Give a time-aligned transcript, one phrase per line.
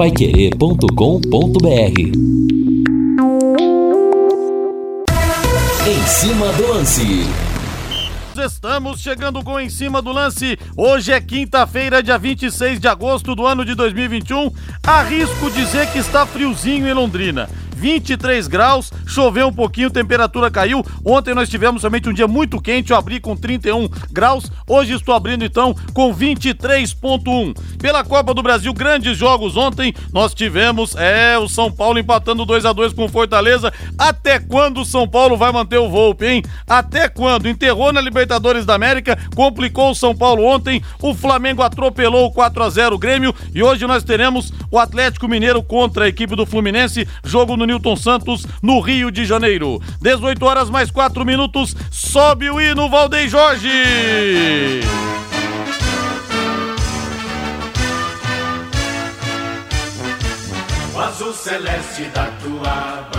[0.00, 2.00] paiquerê.com.br
[5.86, 7.26] Em cima do lance.
[8.34, 10.58] Estamos chegando com Em Cima do Lance.
[10.74, 14.50] Hoje é quinta-feira, dia 26 de agosto do ano de 2021.
[14.82, 17.50] Arrisco dizer que está friozinho em Londrina.
[17.80, 20.84] 23 graus, choveu um pouquinho, temperatura caiu.
[21.02, 24.52] Ontem nós tivemos somente um dia muito quente, eu abri com 31 graus.
[24.68, 27.56] Hoje estou abrindo então com 23.1.
[27.78, 29.94] Pela Copa do Brasil, grandes jogos ontem.
[30.12, 33.72] Nós tivemos é o São Paulo empatando 2 a 2 com Fortaleza.
[33.98, 36.42] Até quando o São Paulo vai manter o Volpe, hein?
[36.68, 37.48] Até quando?
[37.48, 40.82] Enterrou na Libertadores da América, complicou o São Paulo ontem.
[41.00, 45.26] O Flamengo atropelou o 4 a 0 o Grêmio e hoje nós teremos o Atlético
[45.26, 49.80] Mineiro contra a equipe do Fluminense, jogo no Newton Santos, no Rio de Janeiro.
[50.00, 53.70] 18 horas mais 4 minutos, sobe o hino Valdem Jorge.
[60.92, 63.09] O azul celeste da tua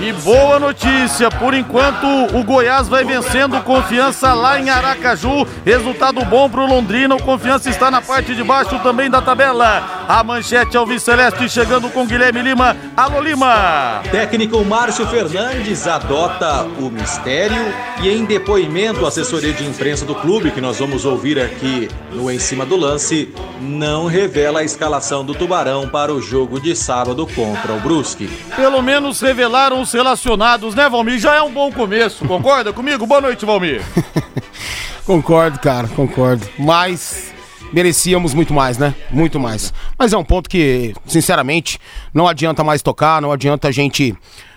[0.00, 5.46] e boa notícia, por enquanto o Goiás vai vencendo Confiança lá em Aracaju.
[5.64, 10.06] Resultado bom pro Londrina, o Confiança está na parte de baixo também da tabela.
[10.08, 12.76] A manchete Alves Celeste chegando com Guilherme Lima.
[12.96, 14.02] Alô Lima!
[14.10, 20.52] Técnico Márcio Fernandes adota o mistério e em depoimento à assessoria de imprensa do clube,
[20.52, 25.34] que nós vamos ouvir aqui no Em Cima do Lance, não revela a escalação do
[25.34, 28.28] Tubarão para o jogo de sábado contra o Brusque.
[28.54, 29.20] Pelo menos
[29.56, 31.18] revelaram os relacionados, né, Valmir?
[31.18, 33.06] Já é um bom começo, concorda comigo?
[33.06, 33.82] Boa noite, Valmir.
[35.06, 36.46] concordo, cara, concordo.
[36.58, 37.32] Mas
[37.72, 38.94] merecíamos muito mais, né?
[39.10, 39.72] Muito mais.
[39.98, 41.78] Mas é um ponto que, sinceramente,
[42.12, 44.14] não adianta mais tocar, não adianta a gente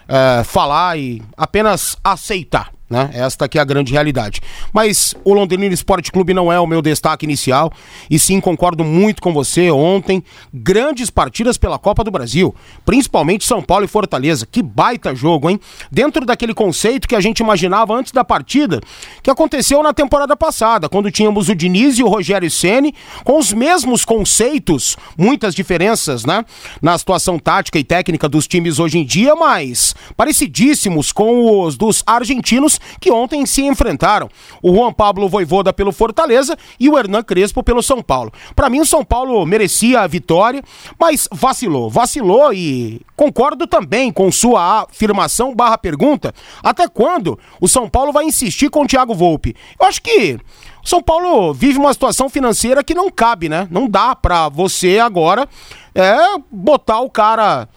[0.08, 2.70] é, falar e apenas aceitar.
[2.90, 3.12] Né?
[3.14, 4.42] Esta aqui é a grande realidade.
[4.74, 7.72] Mas o Londrina Esporte Clube não é o meu destaque inicial,
[8.10, 9.70] e sim concordo muito com você.
[9.70, 14.48] Ontem, grandes partidas pela Copa do Brasil, principalmente São Paulo e Fortaleza.
[14.50, 15.60] Que baita jogo, hein?
[15.92, 18.82] Dentro daquele conceito que a gente imaginava antes da partida,
[19.22, 23.54] que aconteceu na temporada passada, quando tínhamos o Diniz e o Rogério Ceni com os
[23.54, 26.44] mesmos conceitos, muitas diferenças, né?
[26.82, 32.04] Na situação tática e técnica dos times hoje em dia, mas parecidíssimos com os dos
[32.08, 34.30] argentinos que ontem se enfrentaram.
[34.62, 38.32] O Juan Pablo Voivoda pelo Fortaleza e o Hernan Crespo pelo São Paulo.
[38.56, 40.64] Para mim, o São Paulo merecia a vitória,
[41.00, 41.90] mas vacilou.
[41.90, 46.34] Vacilou e concordo também com sua afirmação barra pergunta.
[46.64, 49.56] Até quando o São Paulo vai insistir com o Thiago Volpe?
[49.80, 50.38] Eu acho que
[50.84, 53.68] São Paulo vive uma situação financeira que não cabe, né?
[53.70, 55.48] Não dá para você agora
[55.94, 56.18] é,
[56.52, 57.68] botar o cara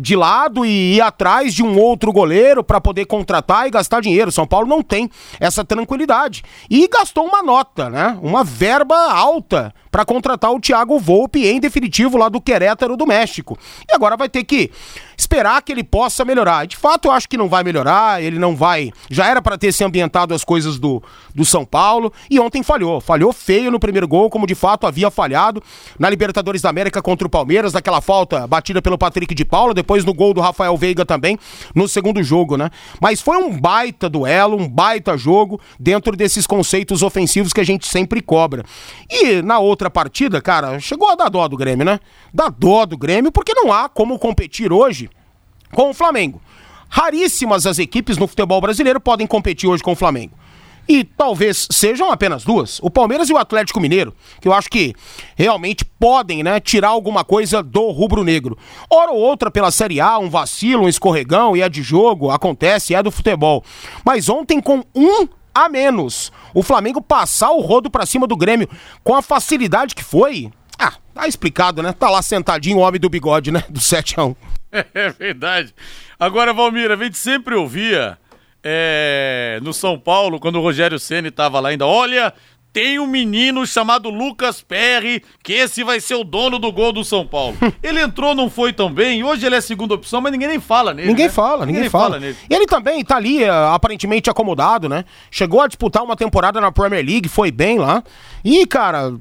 [0.00, 4.30] de lado e ir atrás de um outro goleiro para poder contratar e gastar dinheiro.
[4.30, 5.10] São Paulo não tem
[5.40, 6.42] essa tranquilidade.
[6.70, 8.18] E gastou uma nota, né?
[8.22, 13.58] Uma verba alta para contratar o Thiago Volpe em definitivo lá do Querétaro do México.
[13.88, 14.70] E agora vai ter que
[15.18, 16.66] esperar que ele possa melhorar.
[16.66, 18.92] De fato, eu acho que não vai melhorar, ele não vai.
[19.10, 21.02] Já era para ter se ambientado as coisas do,
[21.34, 23.00] do São Paulo e ontem falhou.
[23.00, 25.60] Falhou feio no primeiro gol, como de fato havia falhado
[25.98, 30.04] na Libertadores da América contra o Palmeiras, daquela falta batida pelo Patrick de Paula, depois
[30.04, 31.36] no gol do Rafael Veiga também
[31.74, 32.70] no segundo jogo, né?
[33.00, 37.88] Mas foi um baita duelo, um baita jogo dentro desses conceitos ofensivos que a gente
[37.88, 38.64] sempre cobra.
[39.10, 42.00] E na outra outra partida, cara, chegou a dar dó do Grêmio, né?
[42.34, 45.08] Dá dó do Grêmio porque não há como competir hoje
[45.72, 46.42] com o Flamengo.
[46.88, 50.32] Raríssimas as equipes no futebol brasileiro podem competir hoje com o Flamengo.
[50.88, 54.94] E talvez sejam apenas duas, o Palmeiras e o Atlético Mineiro, que eu acho que
[55.36, 58.56] realmente podem, né, tirar alguma coisa do rubro-negro.
[58.90, 62.94] Hora ou outra pela Série A, um vacilo, um escorregão e é de jogo, acontece,
[62.94, 63.62] é do futebol.
[64.02, 65.28] Mas ontem com um
[65.64, 66.32] a menos.
[66.54, 68.68] O Flamengo passar o rodo para cima do Grêmio
[69.02, 70.50] com a facilidade que foi.
[70.78, 71.92] Ah, tá explicado, né?
[71.92, 73.64] Tá lá sentadinho o homem do bigode, né?
[73.68, 74.36] Do 7 a 1.
[74.92, 75.74] É verdade.
[76.20, 78.18] Agora, Valmir, a gente sempre ouvia
[78.62, 82.34] é, no São Paulo, quando o Rogério Ceni tava lá ainda, olha,
[82.72, 87.04] tem um menino chamado Lucas Perry, que esse vai ser o dono do gol do
[87.04, 87.56] São Paulo.
[87.82, 90.60] ele entrou, não foi tão bem, hoje ele é a segunda opção, mas ninguém nem
[90.60, 91.08] fala nele.
[91.08, 91.32] Ninguém né?
[91.32, 92.04] fala, ninguém, ninguém fala.
[92.04, 92.20] fala.
[92.20, 92.36] nele.
[92.48, 95.04] E ele também tá ali, eh, aparentemente acomodado, né?
[95.30, 98.02] Chegou a disputar uma temporada na Premier League, foi bem lá.
[98.44, 99.14] E, cara,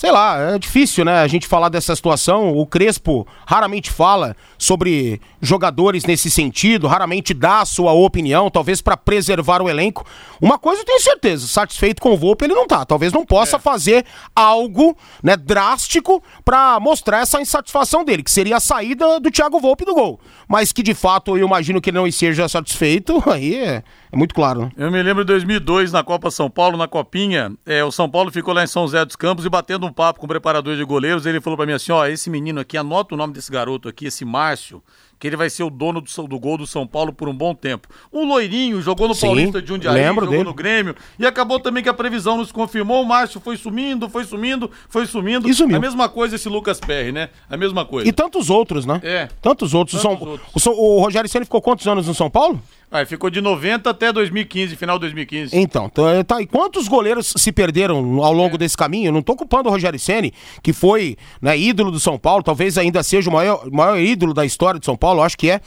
[0.00, 2.56] sei lá, é difícil, né, a gente falar dessa situação.
[2.56, 8.96] O Crespo raramente fala sobre jogadores nesse sentido, raramente dá a sua opinião, talvez para
[8.96, 10.06] preservar o elenco.
[10.40, 12.82] Uma coisa eu tenho certeza, satisfeito com o Volpe ele não tá.
[12.86, 13.60] Talvez não possa é.
[13.60, 19.60] fazer algo, né, drástico para mostrar essa insatisfação dele, que seria a saída do Thiago
[19.60, 20.18] Volpe do gol.
[20.48, 23.82] Mas que de fato eu imagino que ele não esteja satisfeito, aí é
[24.12, 24.72] É muito claro, né?
[24.76, 28.32] Eu me lembro de 2002, na Copa São Paulo, na Copinha, é, o São Paulo
[28.32, 30.82] ficou lá em São José dos Campos e batendo um papo com o preparador de
[30.82, 33.88] goleiros, ele falou para mim assim, ó, esse menino aqui, anota o nome desse garoto
[33.88, 34.82] aqui, esse Márcio,
[35.20, 37.54] que ele vai ser o dono do, do, gol do São Paulo por um bom
[37.54, 37.86] tempo.
[38.10, 40.44] Um loirinho, jogou no Sim, Paulista de Jundiaí, lembro jogou dele.
[40.48, 44.24] no Grêmio, e acabou também que a previsão nos confirmou, o Márcio foi sumindo, foi
[44.24, 45.46] sumindo, foi sumindo.
[45.46, 45.76] E sumiu.
[45.76, 47.28] A mesma coisa esse Lucas Perry, né?
[47.50, 48.08] A mesma coisa.
[48.08, 48.98] E tantos outros, né?
[49.04, 49.28] É.
[49.42, 50.00] Tantos outros.
[50.00, 50.66] Tantos São, outros.
[50.66, 52.58] O, o Rogério Senna ficou quantos anos no São Paulo?
[52.92, 55.56] Ah, ficou de 90 até 2015, final de 2015.
[55.56, 58.58] Então, tá, tá, e quantos goleiros se perderam ao longo é.
[58.58, 59.08] desse caminho?
[59.08, 62.76] Eu não tô culpando o Rogério Ceni, que foi né, ídolo do São Paulo, talvez
[62.76, 65.60] ainda seja o maior, maior ídolo da história de São Paulo, acho que é.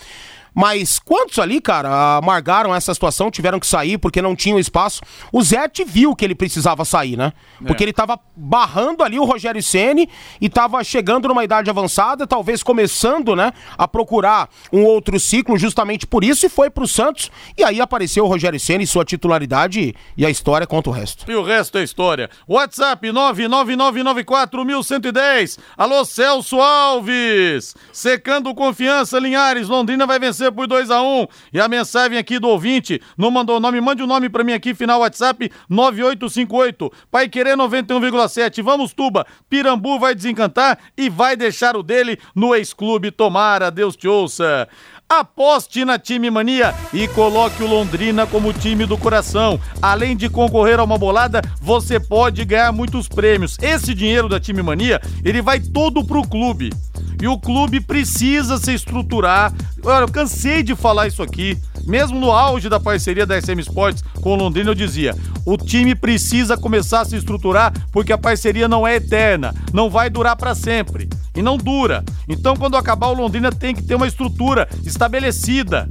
[0.53, 5.01] Mas quantos ali, cara, amargaram essa situação, tiveram que sair porque não tinham espaço?
[5.31, 7.33] O Zete viu que ele precisava sair, né?
[7.65, 7.85] Porque é.
[7.85, 10.07] ele tava barrando ali o Rogério Ceni
[10.39, 16.05] e tava chegando numa idade avançada, talvez começando, né, a procurar um outro ciclo justamente
[16.05, 20.25] por isso e foi pro Santos e aí apareceu o Rogério Ceni, sua titularidade e
[20.25, 21.29] a história conta o resto.
[21.29, 22.29] E o resto é história.
[22.47, 25.59] WhatsApp 99994110.
[25.77, 27.75] Alô Celso Alves.
[27.91, 31.27] Secando confiança Linhares, Londrina vai vencer por 2 a 1 um.
[31.53, 34.43] E a mensagem aqui do ouvinte, não mandou o nome, mande o um nome para
[34.43, 36.91] mim aqui, final WhatsApp 9858.
[37.11, 38.63] Pai querer 91,7.
[38.63, 39.25] Vamos, Tuba.
[39.49, 43.11] Pirambu vai desencantar e vai deixar o dele no ex-clube.
[43.11, 44.67] Tomara, Deus te ouça.
[45.09, 49.59] Aposte na Time Mania e coloque o Londrina como time do coração.
[49.79, 53.57] Além de concorrer a uma bolada, você pode ganhar muitos prêmios.
[53.61, 56.71] Esse dinheiro da Time Mania, ele vai todo pro clube.
[57.21, 59.53] E o clube precisa se estruturar.
[59.83, 61.57] Olha, eu cansei de falar isso aqui.
[61.85, 65.15] Mesmo no auge da parceria da SM Sports com o Londrina, eu dizia:
[65.45, 70.09] o time precisa começar a se estruturar porque a parceria não é eterna, não vai
[70.09, 71.09] durar para sempre.
[71.35, 72.03] E não dura.
[72.29, 75.87] Então, quando acabar, o Londrina tem que ter uma estrutura estabelecida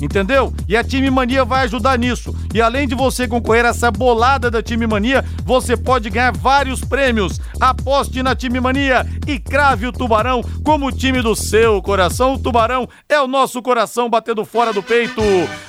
[0.00, 0.52] entendeu?
[0.68, 2.34] E a Time Mania vai ajudar nisso.
[2.54, 6.80] E além de você concorrer a essa bolada da Time Mania, você pode ganhar vários
[6.80, 7.40] prêmios.
[7.60, 12.34] Aposte na Time Mania e crave o Tubarão como time do seu coração.
[12.34, 15.22] O Tubarão é o nosso coração batendo fora do peito.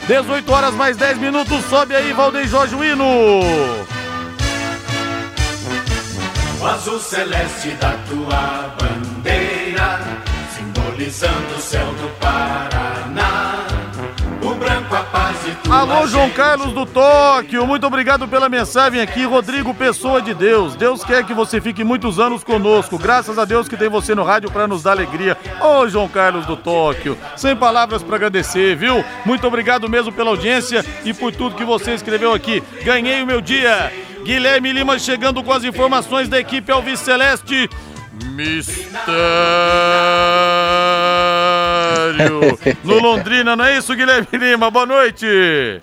[0.07, 3.06] 18 horas mais 10 minutos, sobe aí, Valdeir Jorge Wino.
[6.59, 10.00] O azul celeste da tua bandeira,
[10.56, 12.76] simbolizando o céu do Paraná.
[15.77, 19.25] Alô, João Carlos do Tóquio, muito obrigado pela mensagem aqui.
[19.25, 20.75] Rodrigo Pessoa de Deus.
[20.75, 22.97] Deus quer que você fique muitos anos conosco.
[22.97, 25.38] Graças a Deus que tem você no rádio para nos dar alegria.
[25.62, 29.06] Ô, João Carlos do Tóquio, sem palavras para agradecer, viu?
[29.24, 32.63] Muito obrigado mesmo pela audiência e por tudo que você escreveu aqui.
[32.83, 33.94] Ganhei o meu dia.
[34.24, 37.69] Guilherme Lima chegando com as informações da equipe Alves Celeste.
[38.25, 38.98] Mistério
[42.84, 44.72] no Londrina, não é isso, Guilherme Lima?
[44.72, 45.25] Boa noite.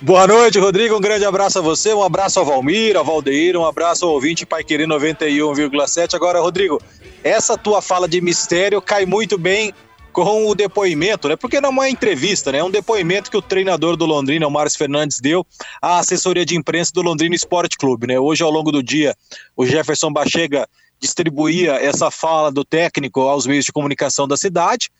[0.00, 0.96] Boa noite, Rodrigo.
[0.96, 4.46] Um grande abraço a você, um abraço ao Valmir, ao Valdeir, um abraço ao ouvinte
[4.46, 6.14] Pai Querer 91,7.
[6.14, 6.80] Agora, Rodrigo,
[7.22, 9.74] essa tua fala de mistério cai muito bem
[10.12, 11.36] com o depoimento, né?
[11.36, 12.58] Porque não é uma entrevista, né?
[12.58, 15.46] É um depoimento que o treinador do Londrina, o Márcio Fernandes, deu
[15.80, 18.18] à assessoria de imprensa do Londrina Esporte Clube, né?
[18.18, 19.14] Hoje, ao longo do dia,
[19.56, 20.68] o Jefferson Bachega
[20.98, 24.90] distribuía essa fala do técnico aos meios de comunicação da cidade.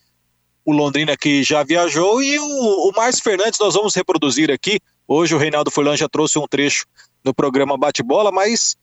[0.65, 4.79] O Londrina que já viajou e o, o Márcio Fernandes nós vamos reproduzir aqui.
[5.07, 6.85] Hoje o Reinaldo Furlan já trouxe um trecho
[7.23, 8.75] no programa Bate-Bola, mas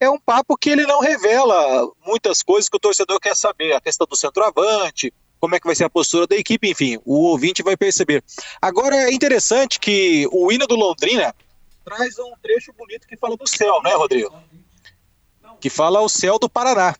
[0.00, 3.72] é um papo que ele não revela muitas coisas que o torcedor quer saber.
[3.72, 5.12] A questão do centroavante,
[5.42, 8.22] como é que vai ser a postura da equipe, enfim, o ouvinte vai perceber.
[8.60, 11.34] Agora é interessante que o hino do Londrina
[11.84, 14.32] traz um trecho bonito que fala do céu, né, Rodrigo?
[15.60, 16.94] que fala o céu do Paraná.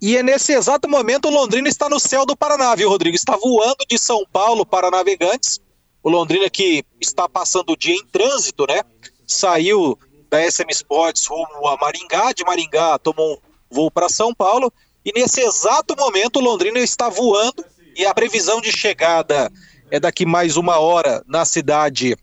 [0.00, 3.14] E é nesse exato momento o Londrina está no céu do Paraná, viu, Rodrigo?
[3.14, 5.60] Está voando de São Paulo para Navegantes.
[6.02, 8.82] O Londrina que está passando o dia em trânsito, né?
[9.24, 9.96] Saiu
[10.28, 13.38] da SM Sports rumo a Maringá, de Maringá tomou um
[13.70, 14.72] voo para São Paulo.
[15.04, 17.64] E nesse exato momento o Londrina está voando
[17.96, 19.50] e a previsão de chegada
[19.90, 22.16] é daqui mais uma hora na cidade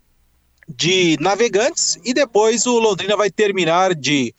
[0.67, 4.33] de Navegantes e depois o Londrina vai terminar de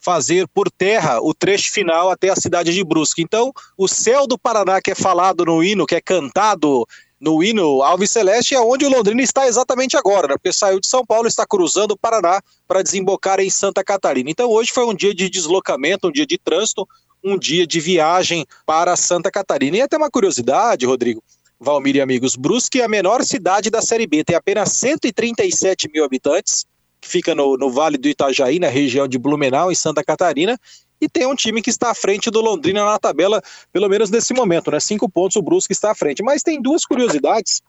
[0.00, 3.22] fazer por terra o trecho final até a cidade de Brusque.
[3.22, 6.86] Então, o céu do Paraná que é falado no hino, que é cantado
[7.18, 10.34] no hino Alves Celeste, é onde o Londrina está exatamente agora, né?
[10.34, 14.28] porque saiu de São Paulo, está cruzando o Paraná para desembocar em Santa Catarina.
[14.28, 16.86] Então, hoje foi um dia de deslocamento, um dia de trânsito,
[17.24, 19.78] um dia de viagem para Santa Catarina.
[19.78, 21.22] E até uma curiosidade, Rodrigo,
[21.58, 26.04] Valmir e amigos, Brusque é a menor cidade da Série B, tem apenas 137 mil
[26.04, 26.66] habitantes,
[27.00, 30.58] que fica no, no Vale do Itajaí, na região de Blumenau, em Santa Catarina,
[31.00, 34.34] e tem um time que está à frente do Londrina na tabela, pelo menos nesse
[34.34, 34.78] momento, né?
[34.80, 36.22] Cinco pontos o Brusque está à frente.
[36.22, 37.60] Mas tem duas curiosidades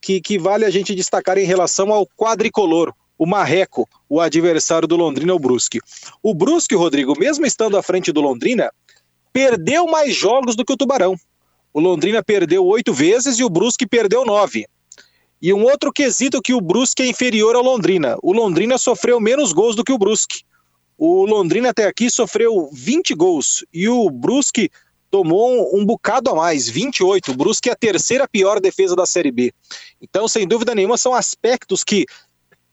[0.00, 4.96] que, que vale a gente destacar em relação ao quadricolor, o Marreco, o adversário do
[4.96, 5.78] Londrina, o Brusque.
[6.22, 8.72] O Brusque, Rodrigo, mesmo estando à frente do Londrina,
[9.32, 11.16] perdeu mais jogos do que o Tubarão.
[11.72, 14.66] O Londrina perdeu oito vezes e o Brusque perdeu nove.
[15.40, 18.16] E um outro quesito que o Brusque é inferior ao Londrina.
[18.22, 20.42] O Londrina sofreu menos gols do que o Brusque.
[20.98, 24.70] O Londrina até aqui sofreu 20 gols e o Brusque
[25.10, 27.32] tomou um, bocado a mais, 28.
[27.32, 29.52] O Brusque é a terceira pior defesa da Série B.
[30.00, 32.04] Então, sem dúvida nenhuma, são aspectos que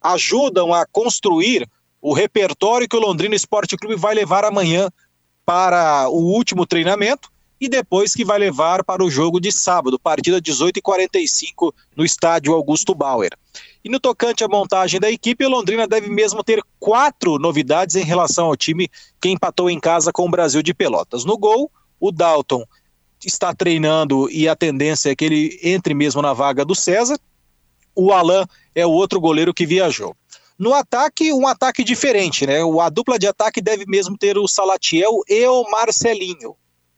[0.01, 1.67] ajudam a construir
[2.01, 4.89] o repertório que o Londrina Esporte Clube vai levar amanhã
[5.47, 10.41] para o último treinamento e depois que vai levar para o jogo de sábado, partida
[10.41, 13.31] 18h45 no estádio Augusto Bauer.
[13.81, 18.03] E no tocante à montagem da equipe, o Londrina deve mesmo ter quatro novidades em
[18.03, 18.89] relação ao time
[19.21, 21.23] que empatou em casa com o Brasil de Pelotas.
[21.23, 22.65] No gol, o Dalton
[23.25, 27.17] está treinando e a tendência é que ele entre mesmo na vaga do César.
[27.95, 30.13] O Alain é o outro goleiro que viajou.
[30.57, 32.59] No ataque, um ataque diferente, né?
[32.81, 36.55] A dupla de ataque deve mesmo ter o Salatiel e o Marcelinho.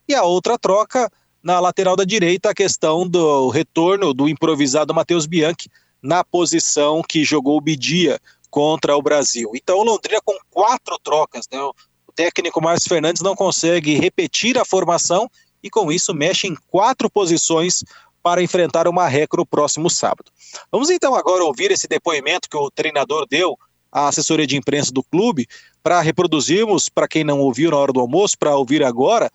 [0.08, 1.12] E a outra troca,
[1.44, 5.70] na lateral da direita, a questão do retorno do improvisado Matheus Bianchi
[6.02, 9.52] na posição que jogou o Bidia contra o Brasil.
[9.54, 11.60] Então, Londrina com quatro trocas, né?
[11.62, 15.30] O técnico Márcio Fernandes não consegue repetir a formação
[15.62, 17.84] e com isso mexe em quatro posições
[18.22, 20.32] para enfrentar o Marreco no próximo sábado.
[20.72, 23.58] Vamos então agora ouvir esse depoimento que o treinador deu
[23.92, 25.48] à assessoria de imprensa do clube
[25.82, 29.32] para reproduzirmos, para quem não ouviu na hora do almoço, para ouvir agora,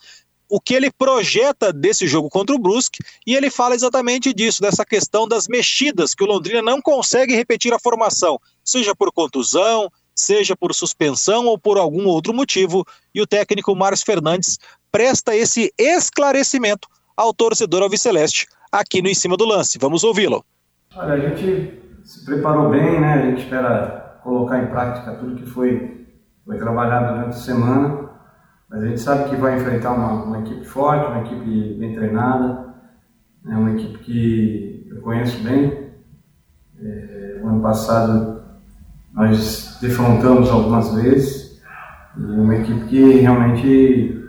[0.49, 4.85] o que ele projeta desse jogo contra o Brusque, e ele fala exatamente disso, dessa
[4.85, 10.55] questão das mexidas, que o Londrina não consegue repetir a formação, seja por contusão, seja
[10.55, 14.59] por suspensão ou por algum outro motivo, e o técnico Márcio Fernandes
[14.93, 16.87] presta esse esclarecimento
[17.17, 18.47] ao torcedor alviceleste
[18.81, 19.79] aqui no Em Cima do Lance.
[19.79, 20.45] Vamos ouvi-lo.
[20.97, 23.15] Olha, a gente se preparou bem, né?
[23.15, 26.07] A gente espera colocar em prática tudo que foi,
[26.45, 28.05] foi trabalhado durante a semana
[28.75, 32.75] mas a gente sabe que vai enfrentar uma, uma equipe forte, uma equipe bem treinada,
[33.45, 35.93] né, uma equipe que eu conheço bem.
[36.83, 38.43] É, o ano passado
[39.13, 41.63] nós defrontamos algumas vezes
[42.17, 44.29] e uma equipe que realmente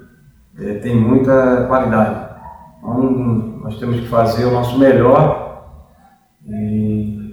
[0.60, 2.36] é, tem muita qualidade.
[2.78, 5.66] Então nós temos que fazer o nosso melhor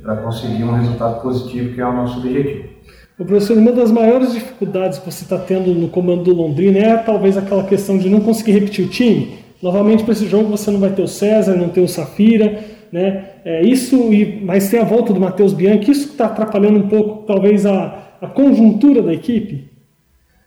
[0.03, 2.71] para conseguir um resultado positivo, que é o nosso objetivo.
[3.19, 6.97] O professor, uma das maiores dificuldades que você está tendo no comando do Londrina é
[6.97, 9.41] talvez aquela questão de não conseguir repetir o time.
[9.62, 12.61] Novamente, para esse jogo, você não vai ter o César, não ter o Safira,
[12.91, 13.25] né?
[13.45, 17.27] É isso, e, mas tem a volta do Matheus Bianchi, isso está atrapalhando um pouco,
[17.27, 19.71] talvez, a, a conjuntura da equipe?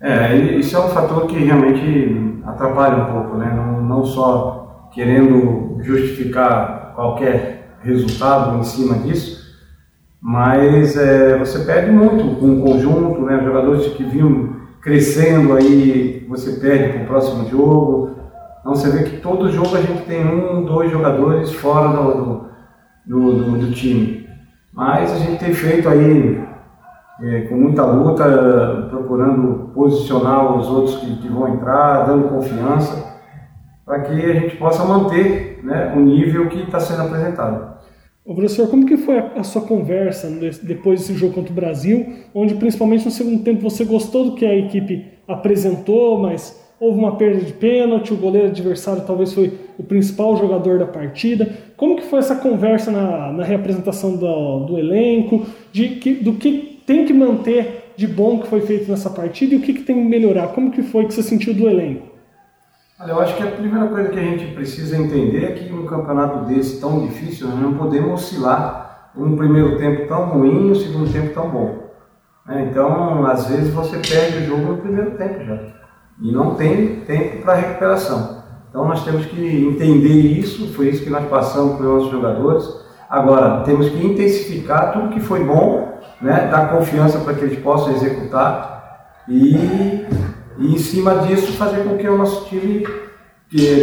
[0.01, 3.53] É, isso é um fator que realmente atrapalha um pouco, né?
[3.55, 4.64] Não, não só
[4.95, 9.45] querendo justificar qualquer resultado em cima disso,
[10.21, 13.43] mas é, você perde muito com o conjunto, né?
[13.43, 18.15] Jogadores que vinham crescendo aí, você perde para o próximo jogo.
[18.59, 22.45] Então você vê que todo jogo a gente tem um, dois jogadores fora do,
[23.05, 24.27] do, do, do time.
[24.73, 26.43] Mas a gente tem feito aí
[27.21, 33.04] é, com muita luta, procurando posicionar os outros que, que vão entrar, dando confiança,
[33.85, 37.75] para que a gente possa manter né, o nível que está sendo apresentado.
[38.25, 40.27] O professor, como que foi a, sua conversa
[40.63, 44.43] depois desse jogo contra o Brasil, onde principalmente no segundo tempo você gostou do que
[44.43, 49.83] a equipe apresentou, mas houve uma perda de pênalti, o goleiro adversário talvez foi o
[49.83, 51.47] principal jogador da partida.
[51.77, 56.81] Como que foi essa conversa na, na reapresentação do, do elenco, de que, do que
[56.83, 59.95] tem que manter de bom que foi feito nessa partida e o que, que tem
[59.95, 60.47] que melhorar?
[60.47, 62.14] Como que foi que você sentiu do elenco?
[62.97, 65.85] Olha, eu acho que a primeira coisa que a gente precisa entender é que um
[65.85, 70.75] campeonato desse tão difícil, nós não podemos oscilar um primeiro tempo tão ruim e um
[70.75, 71.89] segundo tempo tão bom.
[72.45, 72.69] Né?
[72.69, 75.59] Então, às vezes você perde o jogo no primeiro tempo já.
[76.21, 78.43] E não tem tempo para recuperação.
[78.69, 82.85] Então nós temos que entender isso, foi isso que nós passamos para os nossos jogadores.
[83.09, 86.47] Agora, temos que intensificar tudo que foi bom, né?
[86.49, 90.05] dar confiança para que eles possam executar e
[90.57, 92.85] e em cima disso fazer com que o nosso time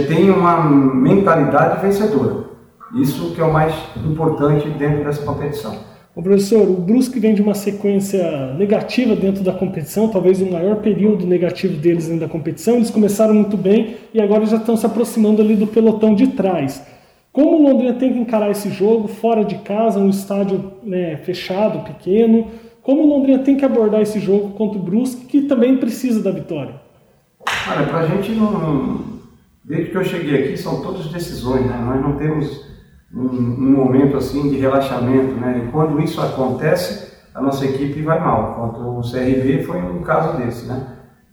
[0.09, 2.45] tenha uma mentalidade vencedora.
[2.95, 5.93] Isso que é o mais importante dentro dessa competição.
[6.14, 10.76] O professor, o Brusque vem de uma sequência negativa dentro da competição, talvez o maior
[10.76, 12.76] período negativo deles dentro da competição.
[12.76, 16.85] Eles começaram muito bem e agora já estão se aproximando ali do pelotão de trás.
[17.33, 21.83] Como o Londrina tem que encarar esse jogo fora de casa, um estádio né, fechado,
[21.83, 22.49] pequeno?
[22.83, 26.33] Como o Londrina tem que abordar esse jogo contra o Brusque, que também precisa da
[26.33, 26.75] vitória?
[27.71, 29.12] Olha, para a gente não.
[29.65, 31.81] Desde que eu cheguei aqui, são todas decisões, né?
[31.85, 32.67] Nós não temos
[33.15, 35.62] um, um, momento assim de relaxamento, né?
[35.65, 38.55] E quando isso acontece, a nossa equipe vai mal.
[38.57, 40.85] Quanto o CRB foi um caso desse, né?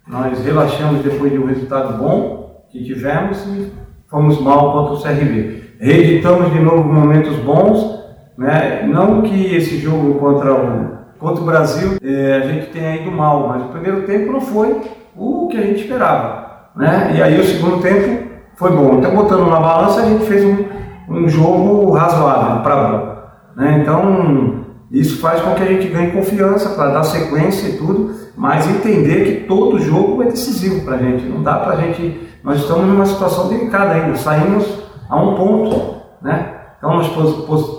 [0.07, 3.71] Nós relaxamos depois de um resultado bom que tivemos e
[4.07, 5.63] fomos mal contra o CRB.
[5.79, 8.03] Reeditamos de novo momentos bons,
[8.37, 8.85] né?
[8.85, 13.49] Não que esse jogo contra o contra o Brasil eh, a gente tenha ido mal,
[13.49, 14.81] mas o primeiro tempo não foi
[15.15, 17.13] o que a gente esperava, né?
[17.15, 18.95] E aí o segundo tempo foi bom.
[18.95, 20.65] Então botando na balança a gente fez um,
[21.09, 23.15] um jogo razoável para bom,
[23.55, 23.79] né?
[23.81, 28.67] Então isso faz com que a gente ganhe confiança para dar sequência e tudo, mas
[28.67, 31.25] entender que todo jogo é decisivo para a gente.
[31.25, 32.29] Não dá para a gente.
[32.43, 34.65] Nós estamos numa situação delicada ainda, saímos
[35.09, 36.55] a um ponto, né?
[36.77, 37.09] Então nós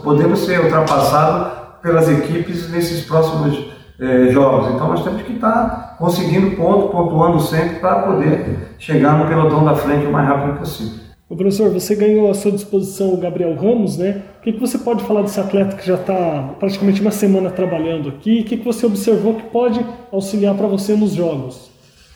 [0.03, 4.75] podemos ser ultrapassados pelas equipes nesses próximos eh, jogos.
[4.75, 9.75] Então nós temos que estar conseguindo ponto, pontuando sempre para poder chegar no pelotão da
[9.75, 11.01] frente o mais rápido possível.
[11.29, 14.23] O professor, você ganhou à sua disposição o Gabriel Ramos, né?
[14.41, 18.09] O que, que você pode falar desse atleta que já está praticamente uma semana trabalhando
[18.09, 18.41] aqui?
[18.41, 21.71] O que, que você observou que pode auxiliar para você nos jogos?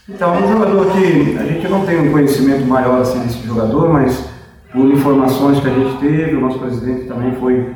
[0.09, 3.93] Então, é um jogador que a gente não tem um conhecimento maior assim desse jogador,
[3.93, 4.29] mas
[4.73, 7.73] por informações que a gente teve, o nosso presidente também foi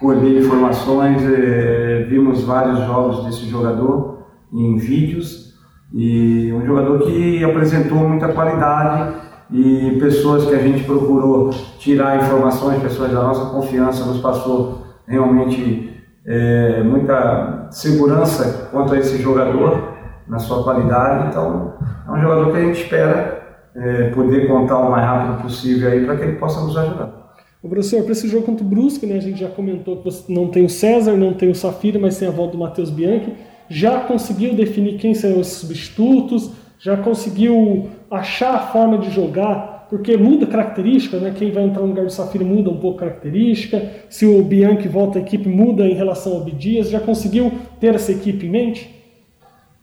[0.00, 4.20] colher informações, é, vimos vários jogos desse jogador
[4.52, 5.54] em vídeos
[5.92, 9.14] e um jogador que apresentou muita qualidade
[9.52, 15.90] e pessoas que a gente procurou tirar informações, pessoas da nossa confiança, nos passou realmente
[16.24, 19.90] é, muita segurança quanto a esse jogador,
[20.28, 21.28] na sua qualidade.
[21.28, 21.74] Então,
[22.06, 23.40] é um jogador que a gente espera
[23.74, 27.29] é, poder contar o mais rápido possível aí para que ele possa nos ajudar.
[27.62, 30.32] O professor, para esse jogo contra o Brusque, né, a gente já comentou que você
[30.32, 33.34] não tem o César, não tem o Safira, mas tem a volta do Matheus Bianchi.
[33.68, 36.52] Já conseguiu definir quem serão os substitutos?
[36.78, 41.34] Já conseguiu achar a forma de jogar, porque muda característica, né?
[41.36, 43.82] Quem vai entrar no lugar do Safira muda um pouco característica.
[44.08, 46.88] Se o Bianchi volta a equipe, muda em relação ao Bidias.
[46.88, 48.96] Já conseguiu ter essa equipe em mente?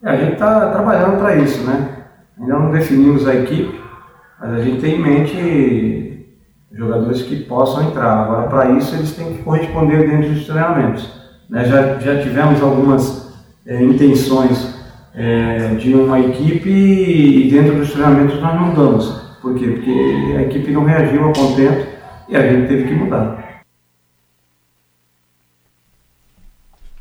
[0.03, 2.05] É, a gente está trabalhando para isso, né?
[2.39, 3.79] Ainda não definimos a equipe,
[4.39, 6.06] mas a gente tem em mente
[6.71, 8.23] jogadores que possam entrar.
[8.23, 11.09] Agora, para isso, eles têm que corresponder dentro dos treinamentos.
[11.49, 11.65] Né?
[11.65, 13.33] Já, já tivemos algumas
[13.65, 14.75] é, intenções
[15.13, 19.27] é, de uma equipe e dentro dos treinamentos nós não damos.
[19.41, 19.67] Por quê?
[19.67, 21.87] Porque a equipe não reagiu a contento
[22.29, 23.47] e a gente teve que mudar.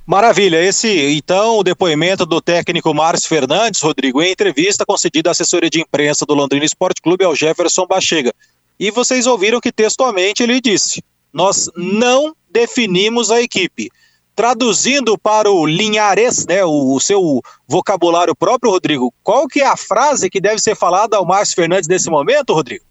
[0.07, 5.69] Maravilha, esse então o depoimento do técnico Márcio Fernandes, Rodrigo, em entrevista concedida à assessoria
[5.69, 8.33] de imprensa do Londrina Esporte Clube ao Jefferson Bachega.
[8.79, 13.91] E vocês ouviram que textualmente ele disse: Nós não definimos a equipe.
[14.35, 19.79] Traduzindo para o linhares, né, o, o, seu vocabulário próprio, Rodrigo, qual que é a
[19.79, 22.85] frase que deve ser falada ao Márcio Fernandes nesse momento, Rodrigo?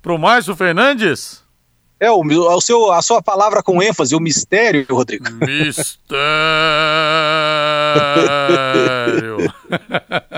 [0.00, 1.42] Para o Márcio Fernandes?
[1.98, 5.24] É, o, o seu, a sua palavra com ênfase, o mistério, Rodrigo.
[5.40, 6.02] Mistério!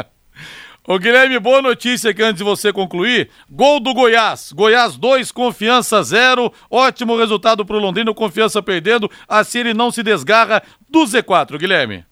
[0.87, 3.31] Ô Guilherme, boa notícia aqui antes de você concluir.
[3.51, 4.53] Gol do Goiás.
[4.53, 6.53] Goiás 2, confiança 0.
[6.71, 9.11] Ótimo resultado pro Londrino, confiança perdendo.
[9.27, 12.05] Assim ele não se desgarra do Z4, Guilherme.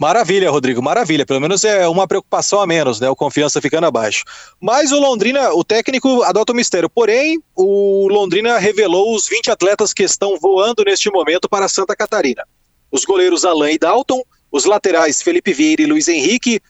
[0.00, 1.24] Maravilha, Rodrigo, maravilha.
[1.24, 3.08] Pelo menos é uma preocupação a menos, né?
[3.08, 4.24] O confiança ficando abaixo.
[4.60, 6.90] Mas o Londrina, o técnico adota o mistério.
[6.90, 12.42] Porém, o Londrina revelou os 20 atletas que estão voando neste momento para Santa Catarina.
[12.90, 16.60] Os goleiros Alain e Dalton, os laterais Felipe Vieira e Luiz Henrique,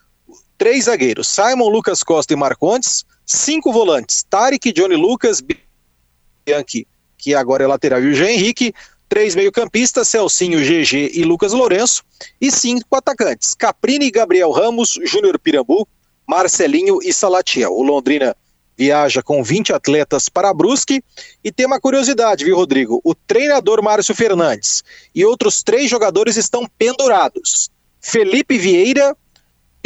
[0.56, 6.86] três zagueiros, Simon, Lucas Costa e Marcondes, cinco volantes, Tarek, Johnny Lucas, Bianchi,
[7.18, 8.72] que agora é lateral, e o Jean Henrique,
[9.08, 12.02] três meio-campistas, Celcinho, GG e Lucas Lourenço,
[12.40, 15.86] e cinco atacantes, Caprini, Gabriel Ramos, Júnior Pirambu,
[16.26, 17.72] Marcelinho e Salatiel.
[17.72, 18.36] O Londrina
[18.76, 21.02] viaja com 20 atletas para Brusque
[21.42, 23.00] e tem uma curiosidade, viu, Rodrigo?
[23.02, 27.70] O treinador Márcio Fernandes e outros três jogadores estão pendurados.
[28.00, 29.16] Felipe Vieira,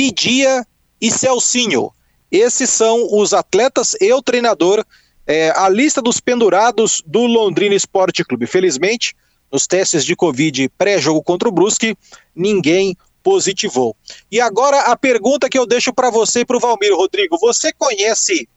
[0.00, 0.66] Pidia
[0.98, 1.92] e Celcinho.
[2.32, 4.82] Esses são os atletas e o treinador,
[5.26, 8.46] é, a lista dos pendurados do Londrina Esporte Clube.
[8.46, 9.14] Felizmente,
[9.52, 11.94] nos testes de Covid pré-jogo contra o Brusque,
[12.34, 13.94] ninguém positivou.
[14.32, 17.70] E agora a pergunta que eu deixo para você e para o Valmir Rodrigo: você
[17.70, 18.48] conhece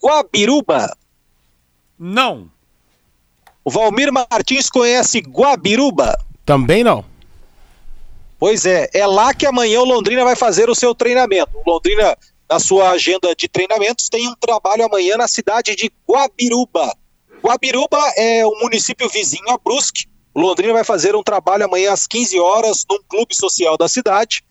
[0.00, 0.96] Guabiruba?
[1.98, 2.48] Não.
[3.64, 6.16] O Valmir Martins conhece Guabiruba?
[6.46, 7.11] Também não.
[8.42, 11.56] Pois é, é lá que amanhã o Londrina vai fazer o seu treinamento.
[11.64, 12.18] O Londrina,
[12.50, 16.92] na sua agenda de treinamentos, tem um trabalho amanhã na cidade de Guabiruba.
[17.40, 20.08] Guabiruba é um município vizinho a Brusque.
[20.34, 24.42] O Londrina vai fazer um trabalho amanhã às 15 horas num clube social da cidade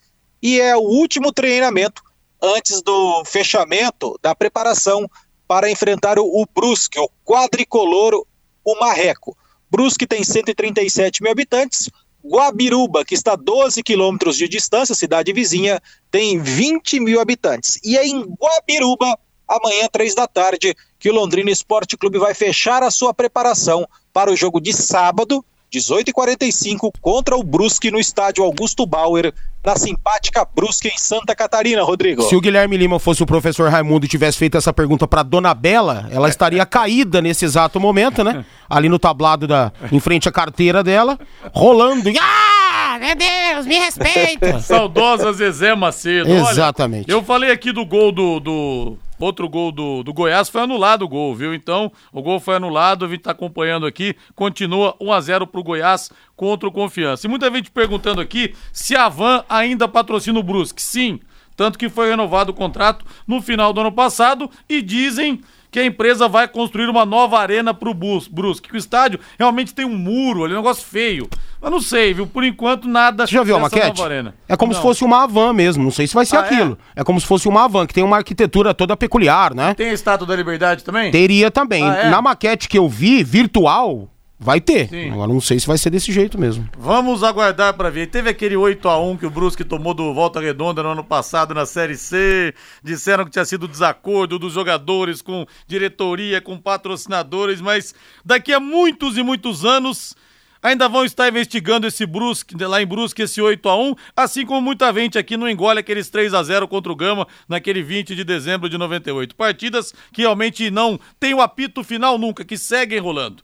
[0.42, 2.02] e é o último treinamento
[2.40, 5.06] antes do fechamento da preparação
[5.46, 8.24] para enfrentar o, Brusque, o quadricolor,
[8.64, 9.36] o Marreco.
[9.70, 11.90] Brusque tem 137 mil habitantes.
[12.24, 15.80] Guabiruba, que está a 12 quilômetros de distância, cidade vizinha,
[16.10, 17.78] tem 20 mil habitantes.
[17.84, 22.82] E é em Guabiruba, amanhã, três da tarde, que o Londrina Esporte Clube vai fechar
[22.82, 28.84] a sua preparação para o jogo de sábado, 18h45, contra o Brusque no estádio Augusto
[28.86, 29.32] Bauer,
[29.64, 32.22] na simpática Brusque em Santa Catarina, Rodrigo.
[32.22, 35.54] Se o Guilherme Lima fosse o professor Raimundo e tivesse feito essa pergunta para Dona
[35.54, 38.44] Bela, ela estaria caída nesse exato momento, né?
[38.68, 41.18] Ali no tablado da em frente à carteira dela,
[41.52, 42.10] rolando.
[42.20, 44.60] Ah, meu Deus, me respeita.
[44.60, 46.30] Saudosa Zezé Macedo.
[46.30, 47.10] Olha, Exatamente.
[47.10, 51.08] eu falei aqui do gol do, do- Outro gol do, do Goiás foi anulado o
[51.08, 51.54] gol, viu?
[51.54, 54.16] Então, o gol foi anulado, a gente tá acompanhando aqui.
[54.34, 57.24] Continua 1 a 0 pro Goiás contra o Confiança.
[57.24, 60.82] E muita gente perguntando aqui se a Van ainda patrocina o Brusque.
[60.82, 61.20] Sim,
[61.56, 65.40] tanto que foi renovado o contrato no final do ano passado e dizem
[65.72, 68.68] que a empresa vai construir uma nova arena pro Bus- Brusque.
[68.68, 71.28] Que o estádio realmente tem um muro ali, um negócio feio.
[71.60, 72.26] Mas não sei, viu?
[72.26, 74.02] Por enquanto, nada Você já viu a maquete?
[74.46, 74.76] É como Não.
[74.78, 75.82] se fosse uma Havan mesmo.
[75.82, 76.44] Não sei se vai ser Ah, é?
[76.44, 76.78] aquilo.
[76.94, 77.02] É?
[77.02, 79.72] como se fosse uma Havan, que tem uma arquitetura toda peculiar, né?
[79.74, 81.10] Tem a Estátua da Liberdade também?
[81.10, 81.82] Teria também.
[81.88, 82.10] Ah, é?
[82.10, 84.08] Na maquete que eu vi, virtual,
[84.42, 84.88] vai ter.
[84.88, 85.10] Sim.
[85.12, 86.68] Agora não sei se vai ser desse jeito mesmo.
[86.76, 88.08] Vamos aguardar pra ver.
[88.08, 91.54] Teve aquele 8 a 1 que o Brusque tomou do Volta Redonda no ano passado
[91.54, 92.52] na Série C.
[92.82, 99.16] Disseram que tinha sido desacordo dos jogadores com diretoria, com patrocinadores, mas daqui a muitos
[99.16, 100.16] e muitos anos
[100.62, 104.60] ainda vão estar investigando esse Brusque, lá em Brusque, esse 8 a 1 assim como
[104.60, 108.22] muita gente aqui não engole aqueles 3 a 0 contra o Gama naquele 20 de
[108.24, 109.34] dezembro de 98.
[109.34, 113.42] Partidas que realmente não tem o apito final nunca, que seguem rolando.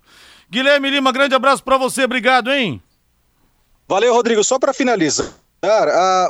[0.50, 2.82] Guilherme Lima, grande abraço pra você, obrigado, hein?
[3.86, 4.42] Valeu, Rodrigo.
[4.42, 5.34] Só para finalizar,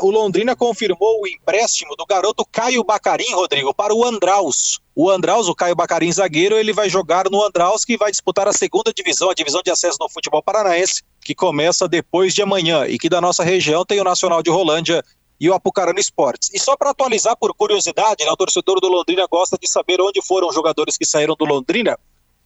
[0.02, 4.81] o Londrina confirmou o empréstimo do garoto Caio Bacarim, Rodrigo, para o Andraus.
[4.94, 8.52] O Andraus, o Caio Bacarim zagueiro, ele vai jogar no Andraus, que vai disputar a
[8.52, 12.98] segunda divisão, a divisão de acesso no futebol paranaense, que começa depois de amanhã e
[12.98, 15.04] que da nossa região tem o Nacional de Rolândia
[15.40, 16.50] e o Apucarana Esportes.
[16.52, 20.20] E só para atualizar por curiosidade, né, o torcedor do Londrina gosta de saber onde
[20.20, 21.96] foram os jogadores que saíram do Londrina.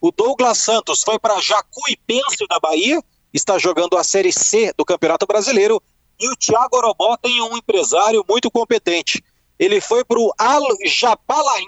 [0.02, 3.00] O Douglas Santos foi para Jacuipense da Bahia,
[3.32, 5.80] está jogando a Série C do Campeonato Brasileiro.
[6.18, 9.22] E o Thiago Orobó tem um empresário muito competente.
[9.58, 11.66] Ele foi para o Al Japalain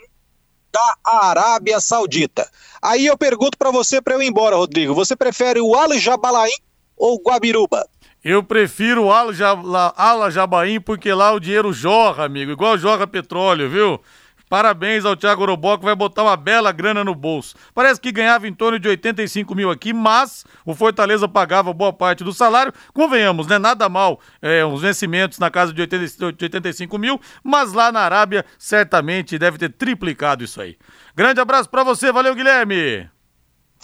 [0.72, 2.50] da Arábia Saudita.
[2.82, 4.92] Aí eu pergunto para você para eu ir embora, Rodrigo.
[4.94, 6.50] Você prefere o Al Jabalain
[6.96, 7.88] ou Guabiruba?
[8.24, 13.06] Eu prefiro o Ala, Jaba- Ala Jabaim porque lá o dinheiro jorra, amigo, igual jorra
[13.06, 14.00] petróleo, viu?
[14.48, 17.54] Parabéns ao Thiago Orobó que vai botar uma bela grana no bolso.
[17.74, 22.22] Parece que ganhava em torno de 85 mil aqui, mas o Fortaleza pagava boa parte
[22.22, 22.72] do salário.
[22.92, 23.58] Convenhamos, né?
[23.58, 28.00] Nada mal é, uns vencimentos na casa de 80 de 85 mil, mas lá na
[28.00, 30.76] Arábia certamente deve ter triplicado isso aí.
[31.16, 33.13] Grande abraço pra você, valeu Guilherme!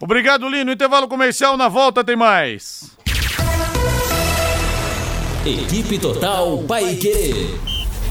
[0.00, 0.70] Obrigado, Lino.
[0.70, 2.96] Intervalo comercial, na volta tem mais.
[5.46, 7.56] Equipe Total Paique.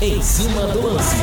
[0.02, 1.17] Em cima do lance.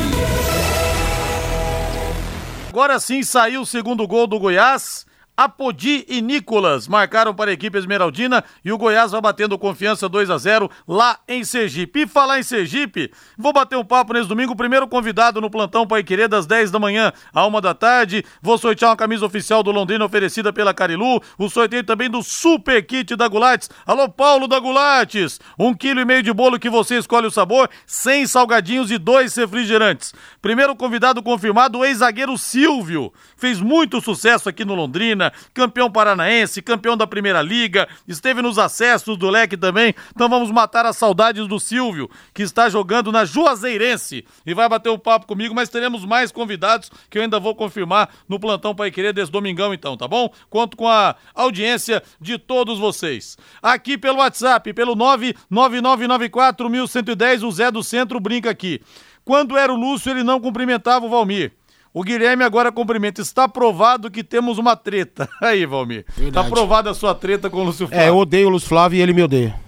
[2.69, 5.07] Agora sim saiu o segundo gol do Goiás.
[5.35, 10.29] Apodi e Nicolas marcaram para a equipe esmeraldina e o Goiás vai batendo confiança 2
[10.29, 12.01] a 0 lá em Sergipe.
[12.01, 14.55] E falar em Sergipe, vou bater um papo nesse domingo.
[14.55, 18.23] Primeiro convidado no plantão Pai Querer das 10 da manhã à 1 da tarde.
[18.43, 21.19] Vou sortear uma camisa oficial do Londrina oferecida pela Carilu.
[21.37, 23.71] O sorteio também do Super Kit da Gulates.
[23.87, 25.39] Alô, Paulo da Gulates.
[25.57, 29.35] Um quilo e meio de bolo que você escolhe o sabor, 100 salgadinhos e dois
[29.35, 30.13] refrigerantes.
[30.41, 33.11] Primeiro convidado confirmado, o ex-zagueiro Silvio.
[33.35, 35.22] Fez muito sucesso aqui no Londrina
[35.53, 39.93] campeão paranaense, campeão da Primeira Liga, esteve nos acessos do leque também.
[40.15, 44.89] Então vamos matar as saudades do Silvio, que está jogando na Juazeirense e vai bater
[44.89, 48.91] um papo comigo, mas teremos mais convidados que eu ainda vou confirmar no plantão Pai
[48.91, 50.31] Querer desse domingão então, tá bom?
[50.49, 53.37] Conto com a audiência de todos vocês.
[53.61, 58.81] Aqui pelo WhatsApp, pelo 99994 1110, o Zé do Centro brinca aqui.
[59.25, 61.53] Quando era o Lúcio, ele não cumprimentava o Valmir.
[61.93, 63.21] O Guilherme agora cumprimenta.
[63.21, 65.29] Está provado que temos uma treta.
[65.39, 66.05] Aí, Valmir.
[66.17, 68.03] Está provada a sua treta com o Lúcio Flávio.
[68.03, 69.62] É, eu odeio o Lúcio Flávio e ele me odeia.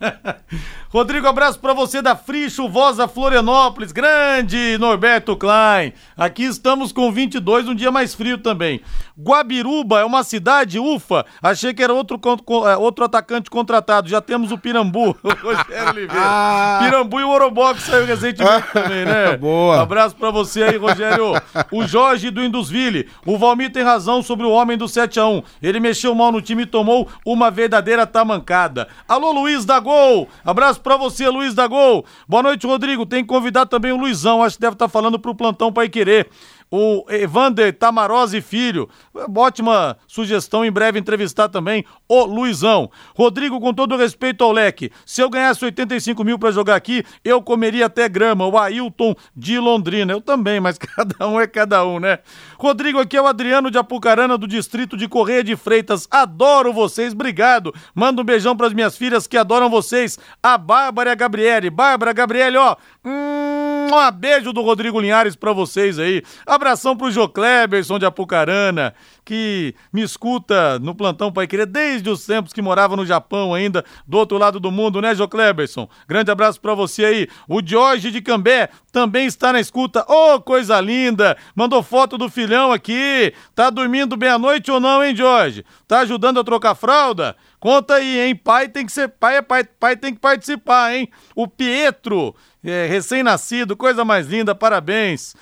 [0.90, 5.92] Rodrigo, abraço para você da Fri Chuvosa Florianópolis, grande Norberto Klein.
[6.16, 8.80] Aqui estamos com 22, um dia mais frio também.
[9.18, 12.20] Guabiruba é uma cidade, ufa, achei que era outro,
[12.66, 16.14] é, outro atacante contratado, já temos o Pirambu, o Rogério Oliveira.
[16.16, 16.80] Ah.
[16.82, 19.36] Pirambu e o Orobó que saiu recentemente também, né?
[19.36, 19.80] Boa.
[19.82, 21.32] Abraço para você aí, Rogério.
[21.70, 25.42] O Jorge do Indusville, o Valmir tem razão sobre o homem do 7 a 1
[25.62, 28.88] ele mexeu mal no time e tomou uma verdadeira tamancada.
[29.08, 32.04] Alô, Luiz da Gol, abraço pra você, Luiz da Gol.
[32.26, 33.06] Boa noite, Rodrigo.
[33.06, 35.88] Tem que convidar também o Luizão, acho que deve estar tá falando pro plantão Pai
[35.88, 36.28] Querer
[36.70, 38.88] o Evander Tamarose Filho.
[39.34, 42.90] Ótima sugestão, em breve entrevistar também o Luizão.
[43.14, 47.40] Rodrigo, com todo respeito ao leque, se eu ganhasse 85 mil para jogar aqui, eu
[47.42, 48.46] comeria até grama.
[48.46, 50.12] O Ailton de Londrina.
[50.12, 52.18] Eu também, mas cada um é cada um, né?
[52.58, 56.06] Rodrigo, aqui é o Adriano de Apucarana, do distrito de Correia de Freitas.
[56.10, 57.74] Adoro vocês, obrigado.
[57.94, 61.70] Manda um beijão para as minhas filhas que adoram vocês, a Bárbara e a Gabriele.
[61.70, 62.76] Bárbara, Gabriele, ó.
[63.04, 63.55] Hum,
[63.86, 66.22] um beijo do Rodrigo Linhares para vocês aí.
[66.46, 68.94] Abração pro Jô Kleberson de Apucarana,
[69.26, 73.84] que me escuta no plantão Pai Querer desde os tempos que morava no Japão ainda,
[74.06, 75.88] do outro lado do mundo, né, Jô Kleberson?
[76.08, 77.28] Grande abraço para você aí.
[77.48, 80.06] O Jorge de Cambé também está na escuta.
[80.08, 81.36] Ô, oh, coisa linda!
[81.56, 83.34] Mandou foto do filhão aqui.
[83.52, 85.64] Tá dormindo bem à noite ou não, hein, Jorge?
[85.88, 87.36] Tá ajudando a trocar fralda?
[87.58, 88.36] Conta aí, hein?
[88.36, 91.08] Pai tem que ser pai, é pai, pai tem que participar, hein?
[91.34, 95.34] O Pietro, é, recém-nascido, coisa mais linda, parabéns.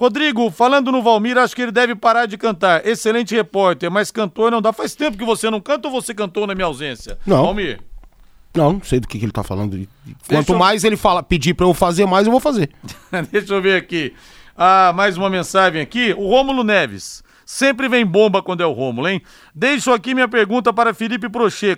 [0.00, 2.86] Rodrigo, falando no Valmir, acho que ele deve parar de cantar.
[2.86, 4.72] Excelente repórter, mas cantor não dá.
[4.72, 7.18] Faz tempo que você não canta ou você cantou na minha ausência?
[7.26, 7.44] Não.
[7.44, 7.78] Valmir.
[8.56, 9.86] Não, não sei do que, que ele tá falando.
[10.26, 10.58] Quanto eu...
[10.58, 12.70] mais ele fala, pedir para eu fazer, mais eu vou fazer.
[13.30, 14.14] Deixa eu ver aqui.
[14.56, 16.14] Ah, mais uma mensagem aqui.
[16.16, 17.22] O Rômulo Neves.
[17.52, 19.20] Sempre vem bomba quando é o Rômulo, hein?
[19.52, 21.76] Deixo aqui minha pergunta para Felipe Prochê,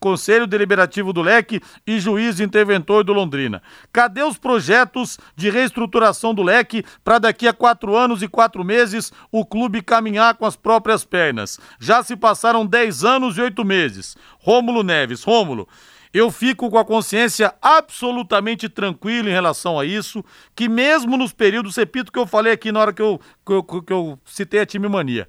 [0.00, 3.62] Conselho Deliberativo do Leque e Juiz Interventor do Londrina.
[3.92, 9.12] Cadê os projetos de reestruturação do Leque para daqui a quatro anos e quatro meses
[9.30, 11.60] o clube caminhar com as próprias pernas?
[11.78, 14.16] Já se passaram dez anos e oito meses.
[14.38, 15.68] Rômulo Neves, Rômulo,
[16.12, 21.76] eu fico com a consciência absolutamente tranquila em relação a isso, que mesmo nos períodos,
[21.76, 24.66] repito que eu falei aqui na hora que eu, que eu, que eu citei a
[24.66, 25.28] time mania,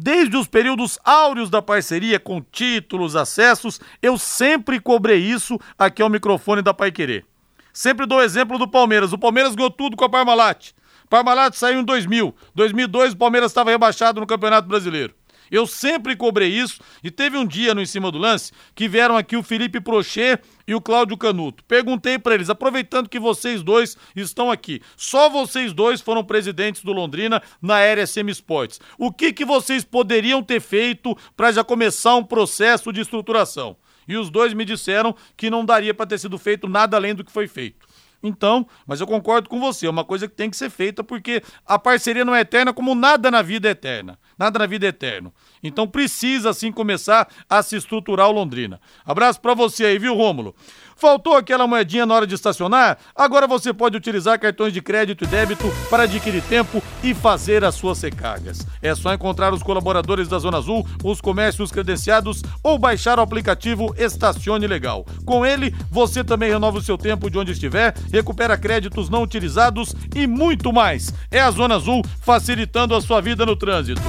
[0.00, 6.08] Desde os períodos áureos da parceria, com títulos, acessos, eu sempre cobrei isso aqui ao
[6.08, 7.26] microfone da Pai Querer.
[7.72, 9.12] Sempre dou exemplo do Palmeiras.
[9.12, 10.72] O Palmeiras ganhou tudo com a Parmalat.
[11.10, 12.32] Parmalat saiu em 2000.
[12.54, 15.14] 2002 o Palmeiras estava rebaixado no Campeonato Brasileiro.
[15.50, 19.16] Eu sempre cobrei isso e teve um dia no Em Cima do Lance que vieram
[19.16, 21.64] aqui o Felipe Prochê e o Cláudio Canuto.
[21.64, 26.92] Perguntei para eles, aproveitando que vocês dois estão aqui, só vocês dois foram presidentes do
[26.92, 28.80] Londrina na RSM Sports.
[28.98, 33.76] O que, que vocês poderiam ter feito para já começar um processo de estruturação?
[34.06, 37.22] E os dois me disseram que não daria para ter sido feito nada além do
[37.22, 37.86] que foi feito.
[38.22, 41.42] Então, mas eu concordo com você, é uma coisa que tem que ser feita porque
[41.64, 44.18] a parceria não é eterna como nada na vida é eterna.
[44.38, 45.32] Nada na vida é eterno.
[45.62, 48.80] Então precisa assim começar a se estruturar o Londrina.
[49.04, 50.54] Abraço para você aí, viu, Rômulo?
[50.98, 52.98] Faltou aquela moedinha na hora de estacionar?
[53.14, 57.76] Agora você pode utilizar cartões de crédito e débito para adquirir tempo e fazer as
[57.76, 58.66] suas recargas.
[58.82, 63.94] É só encontrar os colaboradores da Zona Azul, os comércios credenciados ou baixar o aplicativo
[63.96, 65.06] Estacione Legal.
[65.24, 69.94] Com ele, você também renova o seu tempo de onde estiver, recupera créditos não utilizados
[70.16, 71.14] e muito mais.
[71.30, 74.02] É a Zona Azul facilitando a sua vida no trânsito.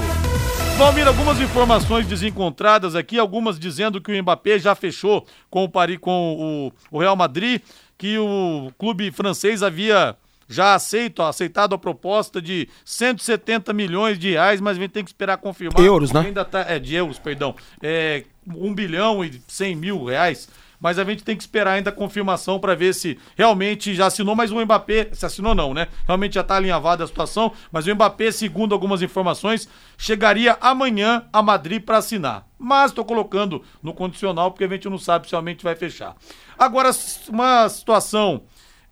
[0.80, 5.98] Valmir, algumas informações desencontradas aqui, algumas dizendo que o Mbappé já fechou com o, Paris,
[6.00, 7.62] com o, o Real Madrid,
[7.98, 10.16] que o clube francês havia
[10.48, 15.10] já aceito, aceitado a proposta de 170 milhões de reais, mas a gente tem que
[15.10, 15.84] esperar confirmar.
[15.84, 16.22] Euros, né?
[16.22, 17.54] Ainda tá, é, de euros, perdão.
[17.84, 20.48] É, 1 bilhão e 100 mil reais
[20.80, 24.36] mas a gente tem que esperar ainda a confirmação para ver se realmente já assinou,
[24.36, 25.88] mas o Mbappé, se assinou não, né?
[26.06, 31.42] Realmente já está alinhavada a situação, mas o Mbappé, segundo algumas informações, chegaria amanhã a
[31.42, 32.48] Madrid para assinar.
[32.58, 36.16] Mas estou colocando no condicional porque a gente não sabe se realmente vai fechar.
[36.58, 36.92] Agora,
[37.30, 38.44] uma situação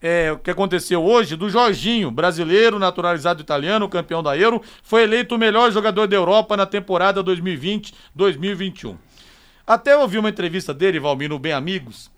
[0.02, 5.38] é, que aconteceu hoje, do Jorginho, brasileiro, naturalizado italiano, campeão da Euro, foi eleito o
[5.38, 8.96] melhor jogador da Europa na temporada 2020-2021.
[9.68, 12.10] Até eu ouvi uma entrevista dele, Valmir, no Bem Amigos.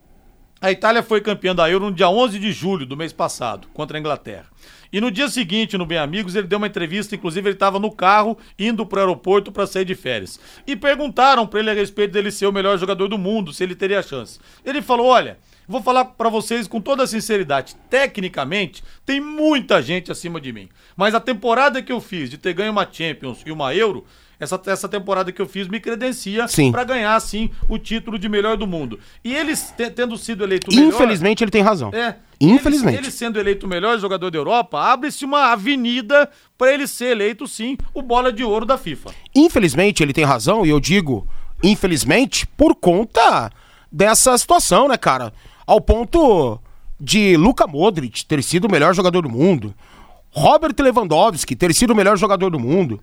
[0.62, 3.98] A Itália foi campeã da Euro no dia 11 de julho do mês passado, contra
[3.98, 4.46] a Inglaterra.
[4.94, 7.92] E no dia seguinte, no Bem Amigos, ele deu uma entrevista, inclusive ele estava no
[7.92, 10.40] carro indo para o aeroporto para sair de férias.
[10.68, 13.74] E perguntaram para ele a respeito dele ser o melhor jogador do mundo, se ele
[13.74, 14.40] teria chance.
[14.64, 15.40] Ele falou: "Olha,
[15.72, 17.76] Vou falar pra vocês com toda sinceridade.
[17.92, 20.68] Tecnicamente, tem muita gente acima de mim.
[20.98, 24.04] Mas a temporada que eu fiz de ter ganho uma Champions e uma Euro,
[24.40, 28.56] essa, essa temporada que eu fiz me credencia pra ganhar, sim, o título de melhor
[28.56, 29.00] do mundo.
[29.24, 30.88] E eles te- tendo sido eleito melhor.
[30.88, 31.90] Infelizmente ele tem razão.
[31.94, 32.16] É.
[32.42, 32.98] Infelizmente.
[32.98, 37.08] Ele, ele sendo eleito o melhor jogador da Europa, abre-se uma avenida pra ele ser
[37.12, 39.12] eleito, sim, o bola de ouro da FIFA.
[39.36, 41.28] Infelizmente ele tem razão, e eu digo
[41.62, 43.52] infelizmente por conta
[43.92, 45.34] dessa situação, né, cara?
[45.68, 46.58] Ao ponto
[47.00, 49.74] de Luka Modric ter sido o melhor jogador do mundo,
[50.32, 53.02] Robert Lewandowski ter sido o melhor jogador do mundo.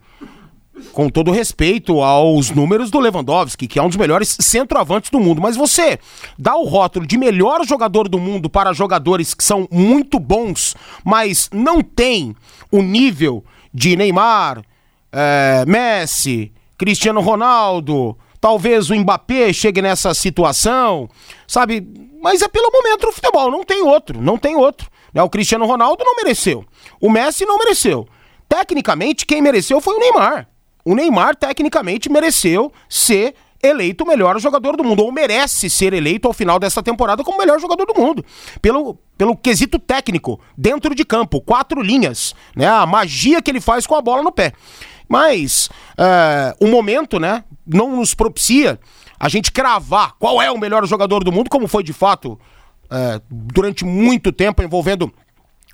[0.93, 5.41] Com todo respeito aos números do Lewandowski, que é um dos melhores centroavantes do mundo,
[5.41, 5.99] mas você
[6.39, 11.49] dá o rótulo de melhor jogador do mundo para jogadores que são muito bons, mas
[11.53, 12.37] não tem
[12.71, 14.62] o nível de Neymar,
[15.12, 21.09] eh, Messi, Cristiano Ronaldo, talvez o Mbappé chegue nessa situação,
[21.47, 21.87] sabe?
[22.23, 24.91] Mas é pelo momento do futebol, não tem outro, não tem outro.
[25.12, 25.23] né?
[25.23, 26.65] O Cristiano Ronaldo não mereceu,
[27.01, 28.07] o Messi não mereceu.
[28.49, 30.49] Tecnicamente, quem mereceu foi o Neymar.
[30.87, 36.29] O Neymar, tecnicamente, mereceu ser eleito o melhor jogador do mundo, ou merece ser eleito
[36.29, 38.25] ao final dessa temporada como o melhor jogador do mundo,
[38.62, 42.68] pelo, pelo quesito técnico, dentro de campo, quatro linhas, né?
[42.68, 44.53] A magia que ele faz com a bola no pé.
[45.09, 45.68] Mas
[45.99, 48.79] é, o momento, né, não nos propicia
[49.18, 52.38] a gente cravar qual é o melhor jogador do mundo, como foi de fato
[52.88, 55.12] é, durante muito tempo envolvendo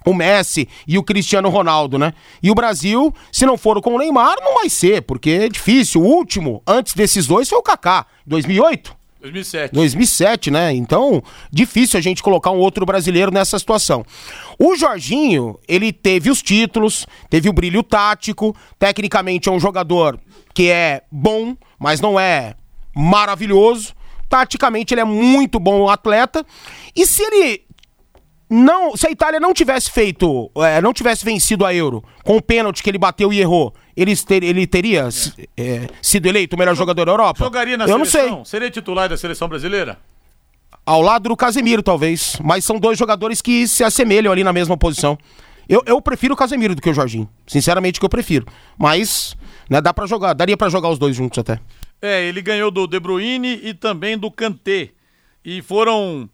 [0.05, 2.13] o Messi e o Cristiano Ronaldo, né?
[2.43, 6.03] E o Brasil, se não for com o Neymar, não vai ser, porque é difícil.
[6.03, 9.03] O último, antes desses dois, foi o Kaká, 2008.
[9.23, 9.73] 2007.
[9.73, 10.73] 2007, né?
[10.73, 14.05] Então, difícil a gente colocar um outro brasileiro nessa situação.
[14.59, 20.19] O Jorginho, ele teve os títulos, teve o brilho tático, tecnicamente é um jogador
[20.53, 22.55] que é bom, mas não é
[22.95, 23.95] maravilhoso.
[24.29, 26.45] Taticamente ele é muito bom atleta.
[26.97, 27.63] E se ele
[28.53, 32.43] não, se a Itália não tivesse feito, é, não tivesse vencido a Euro com o
[32.43, 36.59] pênalti que ele bateu e errou, ele, ter- ele teria s- é, sido eleito o
[36.59, 37.45] melhor jogador da Europa?
[37.45, 38.21] Jogaria na Eu não sei.
[38.23, 38.45] seleção?
[38.45, 39.99] Seria titular da seleção brasileira?
[40.85, 42.37] Ao lado do Casemiro, talvez.
[42.43, 45.17] Mas são dois jogadores que se assemelham ali na mesma posição.
[45.69, 47.29] Eu, eu prefiro o Casemiro do que o Jorginho.
[47.47, 48.47] Sinceramente, que eu prefiro.
[48.77, 49.37] Mas,
[49.71, 51.61] né, dá para jogar, daria pra jogar os dois juntos até.
[52.01, 54.91] É, ele ganhou do De Bruyne e também do Kanté.
[55.45, 56.29] E foram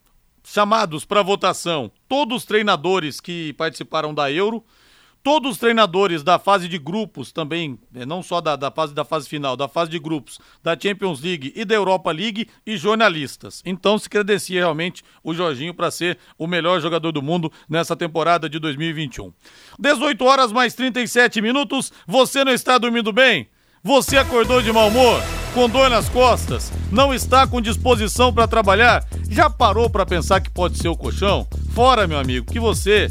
[0.52, 4.64] chamados para votação todos os treinadores que participaram da Euro,
[5.22, 9.04] todos os treinadores da fase de grupos também, eh, não só da, da fase da
[9.04, 13.62] fase final, da fase de grupos, da Champions League e da Europa League e jornalistas.
[13.64, 18.48] Então se credencia realmente o Jorginho para ser o melhor jogador do mundo nessa temporada
[18.48, 19.32] de 2021.
[19.78, 23.48] 18 horas mais 37 minutos, você não está dormindo bem?
[23.88, 25.22] Você acordou de mau humor?
[25.54, 26.70] Com dor nas costas?
[26.92, 29.02] Não está com disposição para trabalhar?
[29.30, 31.48] Já parou para pensar que pode ser o colchão?
[31.72, 33.08] Fora, meu amigo, que você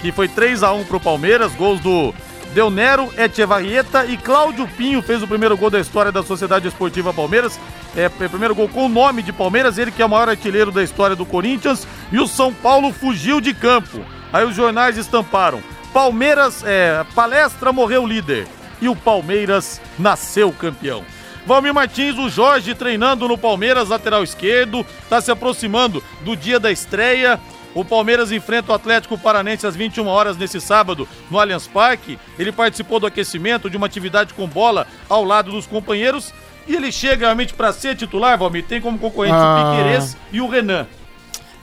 [0.00, 2.14] que foi 3 a 1 pro Palmeiras, gols do
[2.54, 7.14] Del Nero, Echevarrieta e Cláudio Pinho fez o primeiro gol da história da Sociedade Esportiva
[7.14, 7.58] Palmeiras.
[7.96, 10.82] É, primeiro gol com o nome de Palmeiras, ele que é o maior artilheiro da
[10.82, 14.04] história do Corinthians, e o São Paulo fugiu de campo.
[14.32, 15.60] Aí os jornais estamparam:
[15.92, 18.48] Palmeiras, é, palestra morreu líder
[18.80, 21.04] e o Palmeiras nasceu campeão.
[21.46, 26.70] Valmir Martins, o Jorge treinando no Palmeiras, lateral esquerdo, está se aproximando do dia da
[26.70, 27.40] estreia.
[27.74, 32.18] O Palmeiras enfrenta o Atlético Paranense às 21 horas nesse sábado no Allianz Parque.
[32.38, 36.32] Ele participou do aquecimento de uma atividade com bola ao lado dos companheiros
[36.68, 38.64] E ele chega realmente pra ser titular, Valmir?
[38.64, 39.72] Tem como concorrente Ah.
[39.72, 40.86] o Piquerez e o Renan.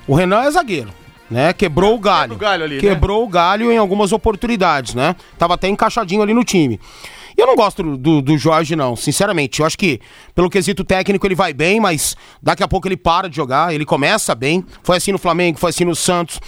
[0.07, 0.89] O Renan é zagueiro,
[1.29, 1.53] né?
[1.53, 2.31] Quebrou o galho.
[2.31, 2.81] Quebra o galho ali, né?
[2.81, 5.15] Quebrou o galho em algumas oportunidades, né?
[5.37, 6.79] Tava até encaixadinho ali no time.
[7.37, 9.59] Eu não gosto do, do Jorge, não, sinceramente.
[9.59, 10.01] Eu acho que,
[10.33, 13.85] pelo quesito técnico, ele vai bem, mas daqui a pouco ele para de jogar, ele
[13.85, 14.65] começa bem.
[14.81, 16.39] Foi assim no Flamengo, foi assim no Santos.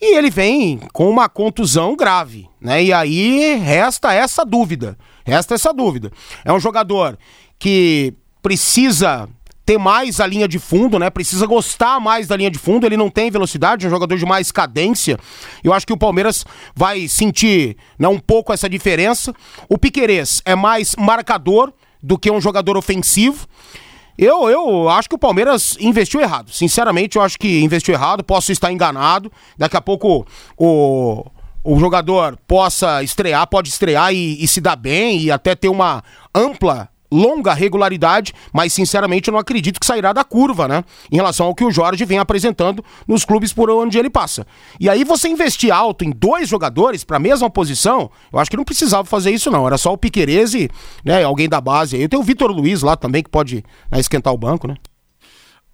[0.00, 2.82] E ele vem com uma contusão grave, né?
[2.82, 4.98] E aí resta essa dúvida.
[5.24, 6.10] Resta essa dúvida.
[6.44, 7.16] É um jogador
[7.56, 8.12] que
[8.42, 9.28] precisa
[9.64, 11.08] ter mais a linha de fundo, né?
[11.10, 12.86] Precisa gostar mais da linha de fundo.
[12.86, 15.18] Ele não tem velocidade, é um jogador de mais cadência.
[15.62, 16.44] Eu acho que o Palmeiras
[16.74, 19.34] vai sentir né, um pouco essa diferença.
[19.68, 23.46] O Piquerez é mais marcador do que um jogador ofensivo.
[24.18, 26.50] Eu, eu acho que o Palmeiras investiu errado.
[26.50, 28.22] Sinceramente, eu acho que investiu errado.
[28.22, 29.32] Posso estar enganado.
[29.56, 31.24] Daqui a pouco o,
[31.64, 36.02] o jogador possa estrear, pode estrear e, e se dar bem e até ter uma
[36.34, 40.82] ampla longa regularidade, mas sinceramente eu não acredito que sairá da curva, né?
[41.10, 44.46] Em relação ao que o Jorge vem apresentando nos clubes por onde ele passa.
[44.80, 48.56] E aí você investir alto em dois jogadores para a mesma posição, eu acho que
[48.56, 50.70] não precisava fazer isso não, era só o Piquerez e
[51.04, 52.08] né, alguém da base aí.
[52.08, 54.74] Tem o Vitor Luiz lá também que pode né, esquentar o banco, né?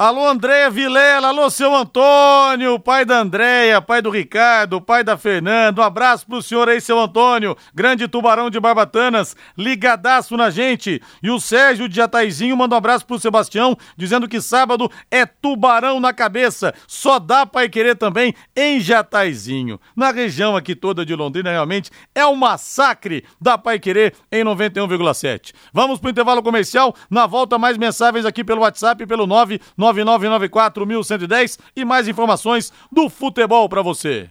[0.01, 5.83] Alô, Andréia Vilela, alô, seu Antônio, pai da Andréia, pai do Ricardo, pai da Fernanda.
[5.83, 11.03] Um abraço pro senhor aí, seu Antônio, grande tubarão de Barbatanas, ligadaço na gente.
[11.21, 15.99] E o Sérgio de Jataizinho manda um abraço pro Sebastião, dizendo que sábado é tubarão
[15.99, 16.73] na cabeça.
[16.87, 19.81] Só dá pai querer também em Jataizinho.
[19.97, 25.53] Na região aqui toda de Londrina, realmente é um massacre da pai querer em 91,7.
[25.73, 26.95] Vamos pro intervalo comercial.
[27.11, 29.59] Na volta, mais mensagens aqui pelo WhatsApp, pelo 9
[29.93, 34.29] 9994-1110 e mais informações do futebol para você.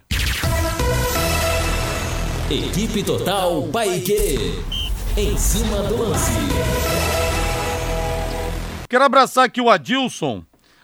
[2.49, 4.63] Equipe Total Paique.
[5.17, 6.31] Em cima do lance.
[8.89, 10.43] Quero abraçar aqui o Adilson.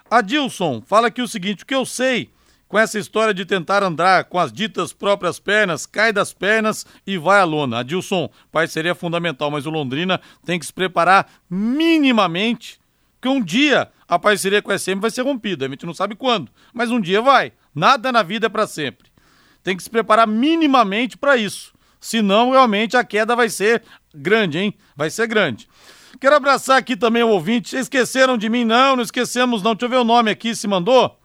[0.10, 2.34] Adilson, fala aqui o seguinte: o que eu sei
[2.74, 7.20] com essa história de tentar andar com as ditas próprias pernas, cai das pernas e
[7.20, 7.82] vai à lona.
[7.82, 12.80] Adilson, parceria fundamental, mas o Londrina tem que se preparar minimamente,
[13.24, 15.66] que um dia a parceria com a SM vai ser rompida.
[15.66, 17.54] A gente não sabe quando, mas um dia vai.
[17.74, 19.10] Nada na vida é para sempre.
[19.64, 21.74] Tem que se preparar minimamente para isso.
[22.02, 23.82] Senão, realmente, a queda vai ser
[24.14, 24.74] grande, hein?
[24.94, 25.70] Vai ser grande.
[26.20, 27.78] Quero abraçar aqui também o ouvinte.
[27.78, 28.66] Esqueceram de mim?
[28.66, 29.74] Não, não esquecemos não.
[29.74, 31.18] Deixa eu ver o nome aqui, se mandou.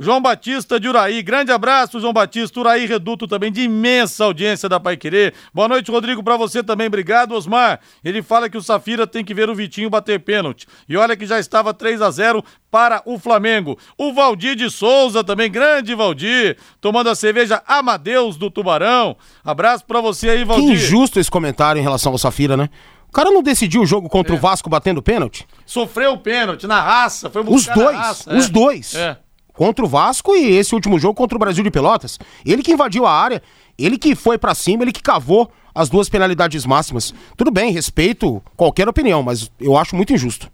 [0.00, 1.22] João Batista de Uraí.
[1.22, 2.60] Grande abraço, João Batista.
[2.60, 5.34] Uraí Reduto também, de imensa audiência da Pai Querer.
[5.52, 6.86] Boa noite, Rodrigo, para você também.
[6.86, 7.80] Obrigado, Osmar.
[8.04, 10.68] Ele fala que o Safira tem que ver o Vitinho bater pênalti.
[10.88, 13.76] E olha que já estava 3 a 0 para o Flamengo.
[13.96, 19.16] O Valdir de Souza também, grande Valdir, tomando a cerveja Amadeus do Tubarão.
[19.44, 20.74] Abraço para você aí, Que Valdir.
[20.74, 22.68] injusto esse comentário em relação ao Safira, né?
[23.08, 25.44] O cara não decidiu o jogo contra o Vasco batendo pênalti?
[25.66, 28.48] Sofreu o pênalti na raça, foi Os buscar na dois, raça, os é.
[28.48, 28.94] dois.
[28.94, 29.16] É.
[29.58, 32.16] Contra o Vasco e esse último jogo contra o Brasil de Pelotas.
[32.46, 33.42] Ele que invadiu a área,
[33.76, 37.12] ele que foi pra cima, ele que cavou as duas penalidades máximas.
[37.36, 40.48] Tudo bem, respeito qualquer opinião, mas eu acho muito injusto.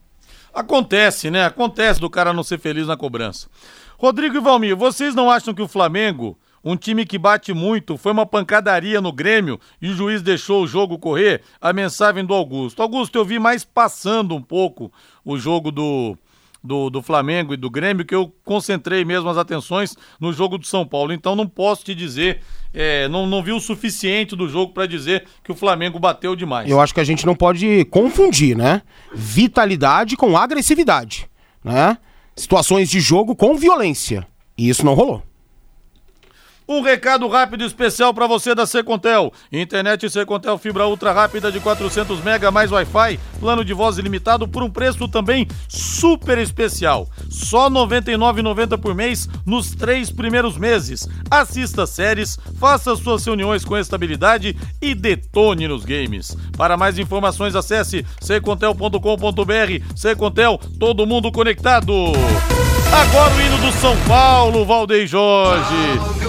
[0.54, 1.44] Acontece, né?
[1.44, 3.46] Acontece do cara não ser feliz na cobrança.
[3.98, 8.10] Rodrigo e Valmir, vocês não acham que o Flamengo, um time que bate muito, foi
[8.10, 11.42] uma pancadaria no Grêmio e o juiz deixou o jogo correr?
[11.60, 12.80] A mensagem do Augusto.
[12.80, 14.90] Augusto, eu vi mais passando um pouco
[15.22, 16.16] o jogo do,
[16.64, 20.66] do, do Flamengo e do Grêmio, que eu concentrei mesmo as atenções no jogo do
[20.66, 21.12] São Paulo.
[21.12, 22.40] Então não posso te dizer,
[22.72, 26.70] é, não, não vi o suficiente do jogo para dizer que o Flamengo bateu demais.
[26.70, 28.80] Eu acho que a gente não pode confundir, né?
[29.14, 31.28] Vitalidade com agressividade,
[31.62, 31.98] né?
[32.34, 34.26] Situações de jogo com violência.
[34.56, 35.22] E isso não rolou.
[36.66, 39.30] Um recado rápido especial para você da Secontel.
[39.52, 44.62] Internet Secontel fibra ultra rápida de 400 mega mais Wi-Fi, plano de voz ilimitado por
[44.62, 47.06] um preço também super especial.
[47.28, 51.06] Só R$ 99,90 por mês nos três primeiros meses.
[51.30, 56.34] Assista séries, faça suas reuniões com estabilidade e detone nos games.
[56.56, 59.94] Para mais informações acesse secontel.com.br.
[59.94, 61.92] Secontel, todo mundo conectado.
[62.94, 65.74] Agora o hino do São Paulo, Valdeir Jorge.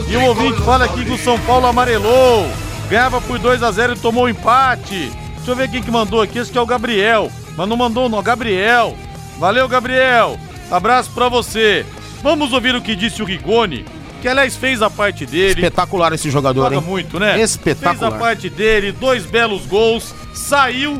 [0.07, 2.49] E o ouvinte fala aqui que o São Paulo amarelou.
[2.89, 5.11] Ganhava por 2 a 0 e tomou um empate.
[5.35, 6.39] Deixa eu ver quem que mandou aqui.
[6.39, 7.31] Esse que é o Gabriel.
[7.55, 8.21] Mas não mandou não.
[8.23, 8.97] Gabriel.
[9.37, 10.39] Valeu, Gabriel.
[10.71, 11.85] Abraço pra você.
[12.23, 13.85] Vamos ouvir o que disse o Rigoni.
[14.23, 15.61] Que aliás fez a parte dele.
[15.61, 16.81] Espetacular esse jogador, Joga hein?
[16.81, 17.39] muito, né?
[17.39, 17.95] Espetacular.
[17.95, 20.99] Fez a parte dele, dois belos gols, saiu,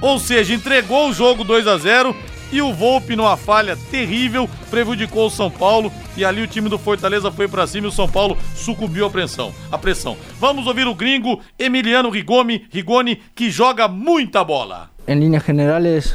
[0.00, 2.16] ou seja, entregou o jogo 2 a 0
[2.54, 6.78] e o Volpe numa falha terrível prejudicou o São Paulo e ali o time do
[6.78, 9.52] Fortaleza foi pra cima e o São Paulo sucumbiu à pressão.
[9.72, 10.16] A pressão.
[10.38, 14.90] Vamos ouvir o gringo Emiliano Rigoni, Rigoni que joga muita bola.
[15.08, 16.14] En líneas generales,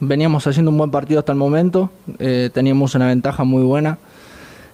[0.00, 3.98] veníamos haciendo un buen partido hasta el momento, eh, teníamos una ventaja muy buena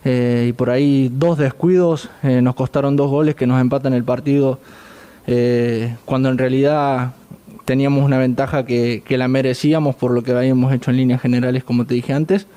[0.04, 4.04] eh, y por ahí dos descuidos eh, nos costaron dos goles que nos empatan el
[4.04, 4.61] partido
[6.06, 7.12] cuando en realidad
[7.70, 11.84] teníamos una ventaja que, la merecíamos por lo que habíamos hecho en líneas generales como
[11.84, 12.48] te dije antes.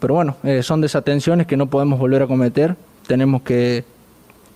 [0.00, 2.76] Pero bueno, son desatenciones que no podemos volver a cometer,
[3.06, 3.84] tenemos que,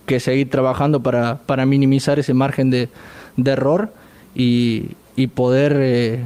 [0.05, 2.89] que seguir trabajando para, para minimizar ese margen de,
[3.35, 3.91] de error
[4.35, 6.19] y, y poder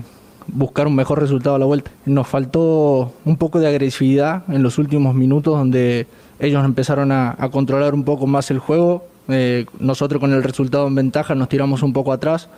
[0.47, 1.89] buscar un mejor resultado a la vuelta.
[2.05, 6.05] Nos faltó un poco de agresividad en los últimos minutos donde
[6.37, 9.05] ellos empezaron a, controlar un poco más el juego.
[9.29, 12.49] Eh, nosotros con el resultado en ventaja nos tiramos un poco atrás.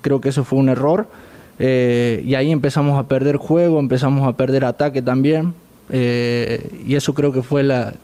[0.00, 1.08] Creo que eso fue un error.
[1.58, 5.54] Eh, y ahí empezamos a perder juego, empezamos a perder ataque también.
[5.90, 7.94] Eh, y eso creo que fue la,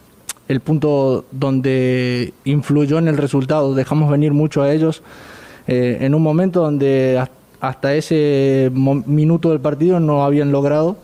[0.49, 3.74] el punto donde influyó en el resultado.
[3.74, 5.03] Dejamos venir mucho a ellos
[5.68, 7.18] en un momento donde
[7.61, 10.97] hasta esse minuto do partido não haviam logrado.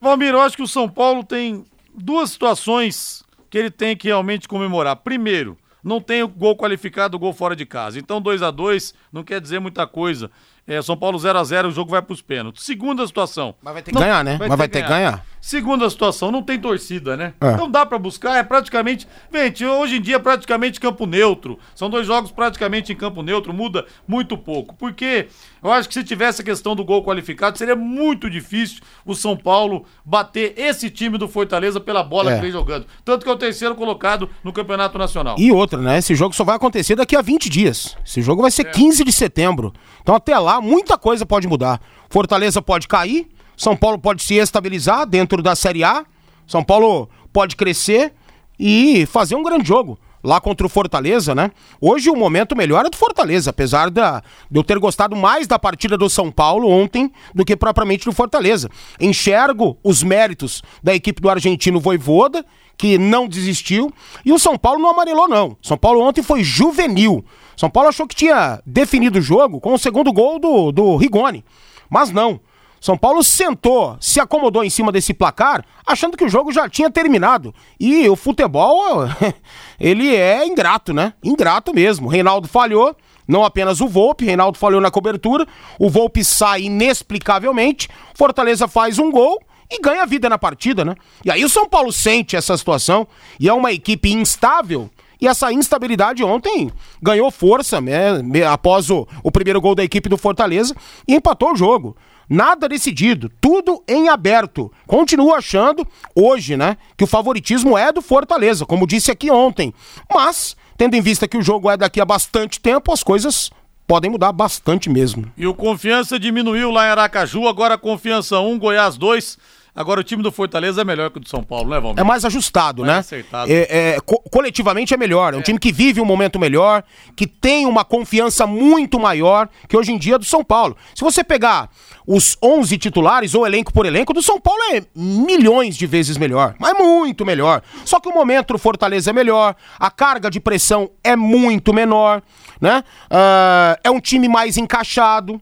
[0.00, 1.64] Valmir, eu acho que o São Paulo tem
[1.94, 4.96] duas situações que ele tem que realmente comemorar.
[4.96, 7.98] Primeiro, não tem gol qualificado, gol fora de casa.
[7.98, 10.30] Então 2 a 2 não quer dizer muita coisa.
[10.66, 12.64] É, São Paulo 0 a 0 o jogo vai para os pênaltis.
[12.64, 13.54] Segunda situação.
[13.60, 14.36] Mas vai ter que não, ganhar, né?
[14.36, 15.24] Vai Mas vai ter que ganhar.
[15.40, 17.34] Segunda situação, não tem torcida, né?
[17.40, 17.50] É.
[17.50, 19.08] Então dá para buscar, é praticamente.
[19.34, 21.58] Gente, hoje em dia é praticamente campo neutro.
[21.74, 24.72] São dois jogos praticamente em campo neutro, muda muito pouco.
[24.76, 25.26] Porque
[25.60, 29.36] eu acho que se tivesse a questão do gol qualificado, seria muito difícil o São
[29.36, 32.34] Paulo bater esse time do Fortaleza pela bola é.
[32.36, 32.86] que vem jogando.
[33.04, 35.34] Tanto que é o terceiro colocado no Campeonato Nacional.
[35.40, 35.98] E outra, né?
[35.98, 37.96] Esse jogo só vai acontecer daqui a 20 dias.
[38.06, 38.70] Esse jogo vai ser é.
[38.70, 39.72] 15 de setembro.
[40.00, 41.80] Então até lá muita coisa pode mudar.
[42.10, 43.28] Fortaleza pode cair
[43.62, 46.04] são Paulo pode se estabilizar dentro da Série A.
[46.46, 48.12] São Paulo pode crescer
[48.58, 51.50] e fazer um grande jogo lá contra o Fortaleza, né?
[51.80, 55.58] Hoje o momento melhor é do Fortaleza, apesar da, de eu ter gostado mais da
[55.58, 58.68] partida do São Paulo ontem do que propriamente do Fortaleza.
[59.00, 62.44] Enxergo os méritos da equipe do argentino Voivoda,
[62.76, 63.92] que não desistiu,
[64.24, 65.56] e o São Paulo não amarelou, não.
[65.62, 67.24] São Paulo ontem foi juvenil.
[67.56, 71.44] São Paulo achou que tinha definido o jogo com o segundo gol do, do Rigoni,
[71.90, 72.40] mas não.
[72.82, 76.90] São Paulo sentou, se acomodou em cima desse placar, achando que o jogo já tinha
[76.90, 77.54] terminado.
[77.78, 79.04] E o futebol,
[79.78, 81.14] ele é ingrato, né?
[81.22, 82.08] Ingrato mesmo.
[82.08, 82.96] Reinaldo falhou,
[83.28, 85.46] não apenas o Volpe, Reinaldo falhou na cobertura,
[85.78, 89.40] o Volpe sai inexplicavelmente, Fortaleza faz um gol
[89.70, 90.96] e ganha vida na partida, né?
[91.24, 93.06] E aí o São Paulo sente essa situação
[93.38, 94.90] e é uma equipe instável.
[95.22, 96.68] E essa instabilidade ontem
[97.00, 100.74] ganhou força né, após o, o primeiro gol da equipe do Fortaleza
[101.06, 101.96] e empatou o jogo.
[102.28, 104.72] Nada decidido, tudo em aberto.
[104.84, 109.72] Continuo achando, hoje, né, que o favoritismo é do Fortaleza, como disse aqui ontem.
[110.12, 113.48] Mas, tendo em vista que o jogo é daqui a bastante tempo, as coisas
[113.86, 115.30] podem mudar bastante mesmo.
[115.36, 119.38] E o Confiança diminuiu lá em Aracaju, agora Confiança 1, Goiás 2.
[119.74, 121.98] Agora o time do Fortaleza é melhor que o do São Paulo, né, Valmir?
[121.98, 122.98] É mais ajustado, mais né?
[122.98, 123.50] Acertado.
[123.50, 125.32] É, é, co coletivamente é melhor.
[125.32, 125.42] É um é.
[125.42, 126.84] time que vive um momento melhor,
[127.16, 130.76] que tem uma confiança muito maior que hoje em dia do São Paulo.
[130.94, 131.70] Se você pegar
[132.06, 136.54] os 11 titulares, ou elenco por elenco, do São Paulo é milhões de vezes melhor.
[136.58, 137.62] Mas muito melhor.
[137.86, 142.22] Só que o momento do Fortaleza é melhor, a carga de pressão é muito menor,
[142.60, 142.84] né?
[143.10, 145.40] Uh, é um time mais encaixado.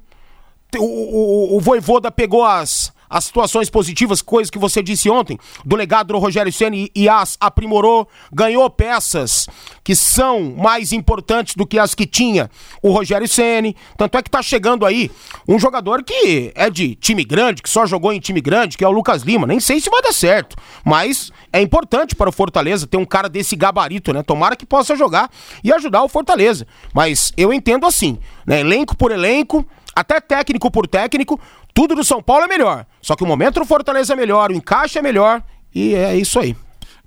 [0.78, 5.75] O, o, o Voivoda pegou as as situações positivas, coisas que você disse ontem, do
[5.75, 9.49] legado do Rogério Ceni e as aprimorou, ganhou peças
[9.83, 12.49] que são mais importantes do que as que tinha
[12.81, 13.75] o Rogério Ceni.
[13.97, 15.11] Tanto é que tá chegando aí
[15.49, 18.89] um jogador que é de time grande, que só jogou em time grande, que é
[18.89, 19.47] o Lucas Lima.
[19.47, 23.29] Nem sei se vai dar certo, mas é importante para o Fortaleza ter um cara
[23.29, 24.23] desse gabarito, né?
[24.23, 25.29] Tomara que possa jogar
[25.65, 26.67] e ajudar o Fortaleza.
[26.95, 28.61] Mas eu entendo assim, né?
[28.61, 31.41] Elenco por elenco, até técnico por técnico,
[31.74, 32.86] tudo do São Paulo é melhor.
[33.01, 35.43] Só que o momento do Fortaleza é melhor, o encaixe é melhor
[35.74, 36.57] e é isso aí.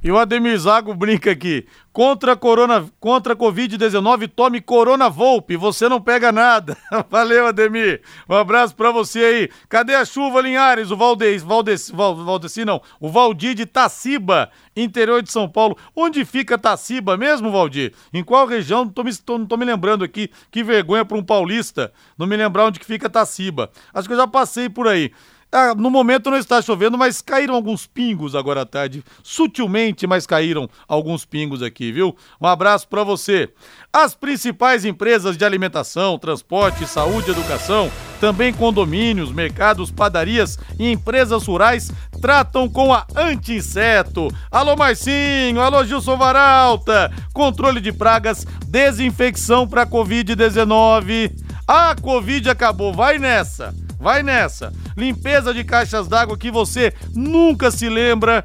[0.03, 1.65] E o Ademir Zago brinca aqui.
[1.93, 6.75] Contra corona, contra Covid-19, tome Corona Volpe, você não pega nada.
[7.09, 8.01] Valeu, Ademir.
[8.27, 9.49] Um abraço para você aí.
[9.69, 10.91] Cadê a chuva, Linhares?
[10.91, 12.81] O Valdez, Valdez, Valdeci não.
[12.99, 15.77] O Valdir de Taciba, interior de São Paulo.
[15.95, 17.93] Onde fica Taciba mesmo, Valdir?
[18.11, 18.83] Em qual região?
[18.83, 20.29] Não tô me, tô, não tô me lembrando aqui.
[20.51, 23.69] Que vergonha para um paulista não me lembrar onde que fica Taciba.
[23.93, 25.11] Acho que eu já passei por aí.
[25.55, 29.03] Ah, no momento não está chovendo, mas caíram alguns pingos agora à tarde.
[29.21, 32.15] Sutilmente, mas caíram alguns pingos aqui, viu?
[32.41, 33.53] Um abraço para você.
[33.93, 41.91] As principais empresas de alimentação, transporte, saúde educação, também condomínios, mercados, padarias e empresas rurais
[42.19, 44.29] tratam com a anti-inseto.
[44.49, 47.11] Alô Marcinho, alô Gilson Varalta.
[47.31, 51.31] Controle de pragas, desinfecção para Covid-19.
[51.67, 53.82] A Covid acabou, vai nessa.
[54.03, 54.73] Vai nessa.
[54.97, 58.43] Limpeza de caixas d'água que você nunca se lembra.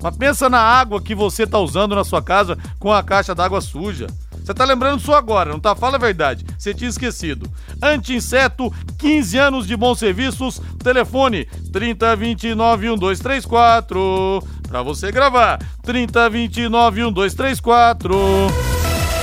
[0.00, 3.60] Mas pensa na água que você tá usando na sua casa com a caixa d'água
[3.60, 4.06] suja.
[4.30, 5.74] Você tá lembrando só agora, não tá?
[5.74, 6.46] Fala a verdade.
[6.56, 7.50] Você tinha esquecido.
[7.82, 10.62] Anti-inseto, 15 anos de bons serviços.
[10.78, 14.42] Telefone 3029 1234.
[14.68, 15.58] Pra você gravar.
[15.82, 18.14] 3029 1234.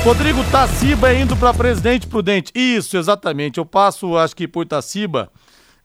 [0.03, 2.51] Rodrigo Taciba indo para Presidente Prudente.
[2.53, 3.57] Isso, exatamente.
[3.57, 5.31] Eu passo, acho que por Taciba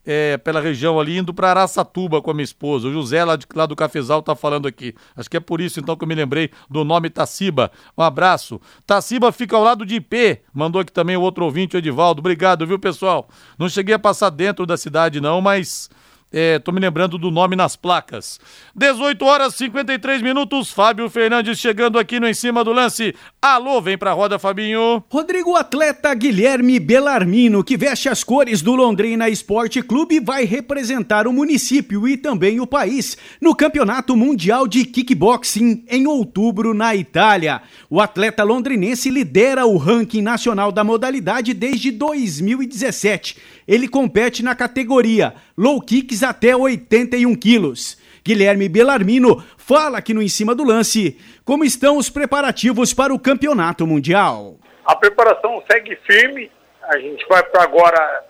[0.05, 2.89] é, pela região ali, indo para Araçatuba com a minha esposa.
[2.89, 4.95] O José, lá, de, lá do Cafezal, tá falando aqui.
[5.17, 7.71] Acho que é por isso, então, que eu me lembrei do nome Taciba.
[7.97, 8.61] Um abraço.
[8.87, 10.41] Taciba fica ao lado de IP.
[10.53, 12.21] Mandou aqui também o outro ouvinte, o Edivaldo.
[12.21, 13.29] Obrigado, viu, pessoal?
[13.59, 15.89] Não cheguei a passar dentro da cidade, não, mas
[16.33, 18.41] é, tô me lembrando do nome nas placas.
[18.75, 20.73] 18 horas 53 minutos.
[20.73, 23.15] Fábio Fernandes chegando aqui no Em Cima do Lance.
[23.41, 25.05] Alô, vem pra roda, Fabinho.
[25.11, 31.33] Rodrigo atleta Guilherme Belarmino, que veste as cores do Londrina Esporte Clube, vai representar o
[31.33, 37.61] município e também o país no Campeonato Mundial de Kickboxing em outubro na Itália.
[37.91, 43.37] O atleta londrinense lidera o ranking nacional da modalidade desde 2017.
[43.67, 47.99] Ele compete na categoria low kicks até 81 quilos.
[48.25, 53.19] Guilherme Belarmino fala aqui no Em Cima do Lance como estão os preparativos para o
[53.19, 54.57] Campeonato Mundial.
[54.85, 56.51] A preparação segue firme.
[56.85, 58.25] A gente vai para agora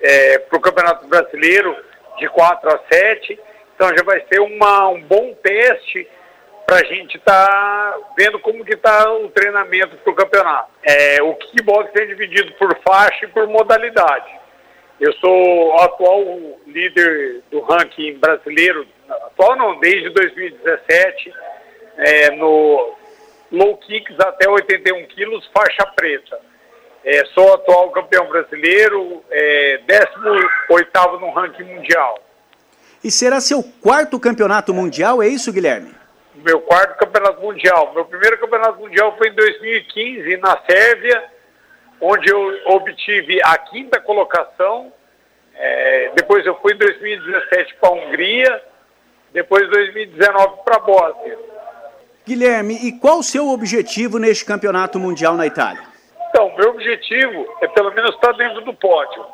[0.00, 1.76] é, para o Campeonato Brasileiro
[2.18, 3.38] de 4 a 7.
[3.74, 6.08] Então já vai ser uma, um bom teste
[6.66, 10.70] para a gente estar tá vendo como que está o treinamento para o campeonato.
[10.82, 14.45] É, o kickbox é dividido por faixa e por modalidade.
[14.98, 16.24] Eu sou o atual
[16.66, 21.34] líder do ranking brasileiro, atual não, desde 2017,
[21.98, 22.94] é, no
[23.52, 26.38] low kicks até 81 quilos, faixa preta.
[27.04, 32.18] É, sou atual campeão brasileiro, é, 18 no ranking mundial.
[33.04, 35.94] E será seu quarto campeonato mundial, é isso, Guilherme?
[36.34, 37.92] Meu quarto campeonato mundial.
[37.94, 41.35] Meu primeiro campeonato mundial foi em 2015, na Sérvia
[42.00, 44.92] onde eu obtive a quinta colocação.
[45.54, 48.62] É, depois eu fui em 2017 para a Hungria,
[49.32, 51.38] depois 2019 para a Bósnia.
[52.26, 55.82] Guilherme, e qual o seu objetivo neste campeonato mundial na Itália?
[56.28, 59.24] Então, meu objetivo é pelo menos estar dentro do pódio.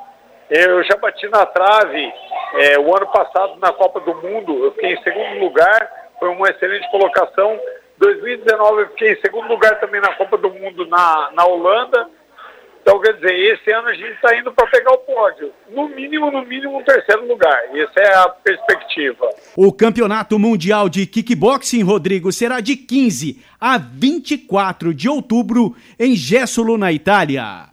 [0.50, 2.12] Eu já bati na trave
[2.54, 5.90] é, o ano passado na Copa do Mundo, eu fiquei em segundo lugar,
[6.20, 7.58] foi uma excelente colocação.
[7.96, 12.08] 2019 eu fiquei em segundo lugar também na Copa do Mundo na, na Holanda
[12.82, 15.52] então, quer dizer, esse ano a gente está indo para pegar o pódio.
[15.70, 17.56] No mínimo, no mínimo, um terceiro lugar.
[17.72, 19.30] Essa é a perspectiva.
[19.56, 26.76] O Campeonato Mundial de Kickboxing, Rodrigo, será de 15 a 24 de outubro em Gessolo,
[26.76, 27.68] na Itália.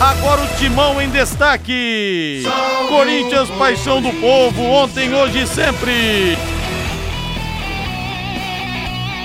[0.00, 2.42] Agora o timão em destaque.
[2.88, 6.36] Corinthians, paixão do povo, ontem, hoje e sempre.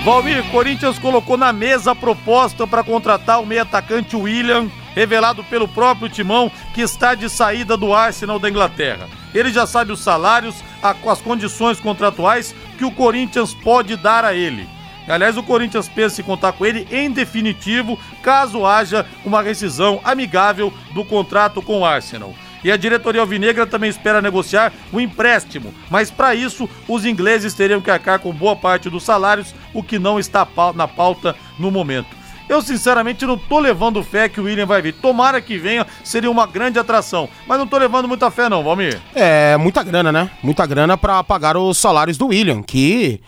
[0.04, 5.68] Valmir, Corinthians colocou na mesa a proposta para contratar o meio atacante William, revelado pelo
[5.68, 9.06] próprio Timão, que está de saída do Arsenal da Inglaterra.
[9.34, 14.66] Ele já sabe os salários, as condições contratuais que o Corinthians pode dar a ele.
[15.06, 20.72] Aliás, o Corinthians pensa em contar com ele em definitivo, caso haja uma rescisão amigável
[20.94, 22.34] do contrato com o Arsenal.
[22.62, 27.80] E a diretoria alvinegra também espera negociar o empréstimo, mas para isso os ingleses teriam
[27.80, 32.20] que arcar com boa parte dos salários, o que não está na pauta no momento.
[32.50, 34.92] Eu, sinceramente, não tô levando fé que o William vai vir.
[34.94, 37.28] Tomara que venha, seria uma grande atração.
[37.46, 39.00] Mas não tô levando muita fé, não, Valmir.
[39.14, 40.28] É, muita grana, né?
[40.42, 43.20] Muita grana para pagar os salários do William, que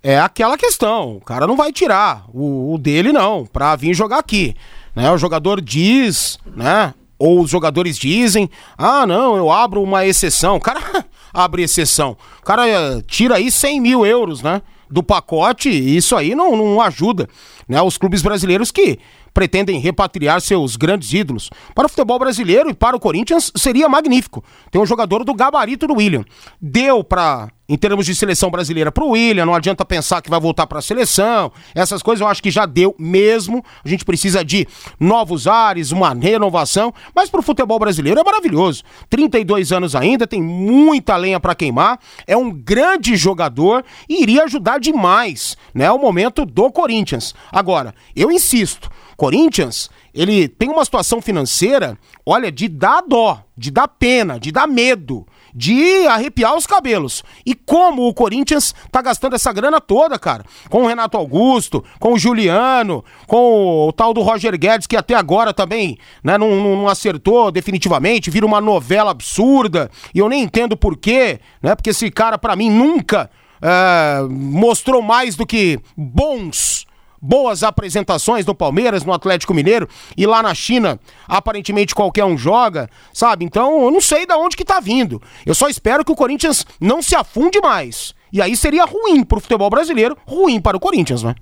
[0.00, 1.16] é aquela questão.
[1.16, 4.54] O cara não vai tirar o, o dele, não, pra vir jogar aqui.
[4.94, 5.10] Né?
[5.10, 6.94] O jogador diz, né?
[7.18, 10.56] Ou os jogadores dizem, ah, não, eu abro uma exceção.
[10.56, 12.16] O cara abre exceção.
[12.40, 14.62] O cara eh, tira aí 100 mil euros, né?
[14.90, 17.28] Do pacote, e isso aí não, não ajuda,
[17.68, 17.82] né?
[17.82, 18.98] Os clubes brasileiros que
[19.38, 21.48] pretendem repatriar seus grandes ídolos.
[21.72, 24.42] Para o futebol brasileiro e para o Corinthians seria magnífico.
[24.68, 26.24] Tem um jogador do gabarito do William.
[26.60, 30.40] Deu para em termos de seleção brasileira para o William, não adianta pensar que vai
[30.40, 31.52] voltar para a seleção.
[31.74, 33.62] Essas coisas eu acho que já deu mesmo.
[33.84, 34.66] A gente precisa de
[34.98, 38.82] novos ares, uma renovação, mas para o futebol brasileiro é maravilhoso.
[39.10, 44.80] 32 anos ainda, tem muita lenha para queimar, é um grande jogador e iria ajudar
[44.80, 47.34] demais, né, o momento do Corinthians.
[47.52, 53.88] Agora, eu insisto, Corinthians, ele tem uma situação financeira, olha, de dar dó, de dar
[53.88, 57.24] pena, de dar medo, de arrepiar os cabelos.
[57.44, 60.44] E como o Corinthians tá gastando essa grana toda, cara?
[60.70, 65.16] Com o Renato Augusto, com o Juliano, com o tal do Roger Guedes, que até
[65.16, 70.76] agora também né, não, não, acertou definitivamente, vira uma novela absurda, e eu nem entendo
[70.76, 71.74] por quê, né?
[71.74, 73.28] Porque esse cara, para mim, nunca
[73.60, 76.86] é, mostrou mais do que bons
[77.20, 82.88] boas apresentações no Palmeiras, no Atlético Mineiro e lá na China, aparentemente qualquer um joga,
[83.12, 83.44] sabe?
[83.44, 85.20] Então, eu não sei de onde que tá vindo.
[85.44, 88.14] Eu só espero que o Corinthians não se afunde mais.
[88.32, 91.34] E aí seria ruim pro futebol brasileiro, ruim para o Corinthians, né?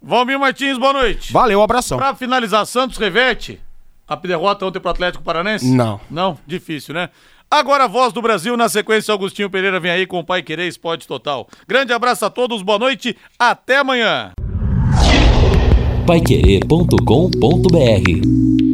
[0.00, 1.32] Valmir Martins, boa noite.
[1.32, 1.98] Valeu, um abração.
[1.98, 3.60] Pra finalizar, Santos reverte
[4.06, 5.66] a derrota ontem pro Atlético Paranense?
[5.70, 6.00] Não.
[6.10, 6.38] Não?
[6.46, 7.08] Difícil, né?
[7.50, 10.66] Agora a voz do Brasil, na sequência, Augustinho Pereira vem aí com o Pai Querer
[10.66, 11.46] Esporte Total.
[11.68, 14.32] Grande abraço a todos, boa noite, até amanhã
[16.06, 18.71] paiquerê.com.br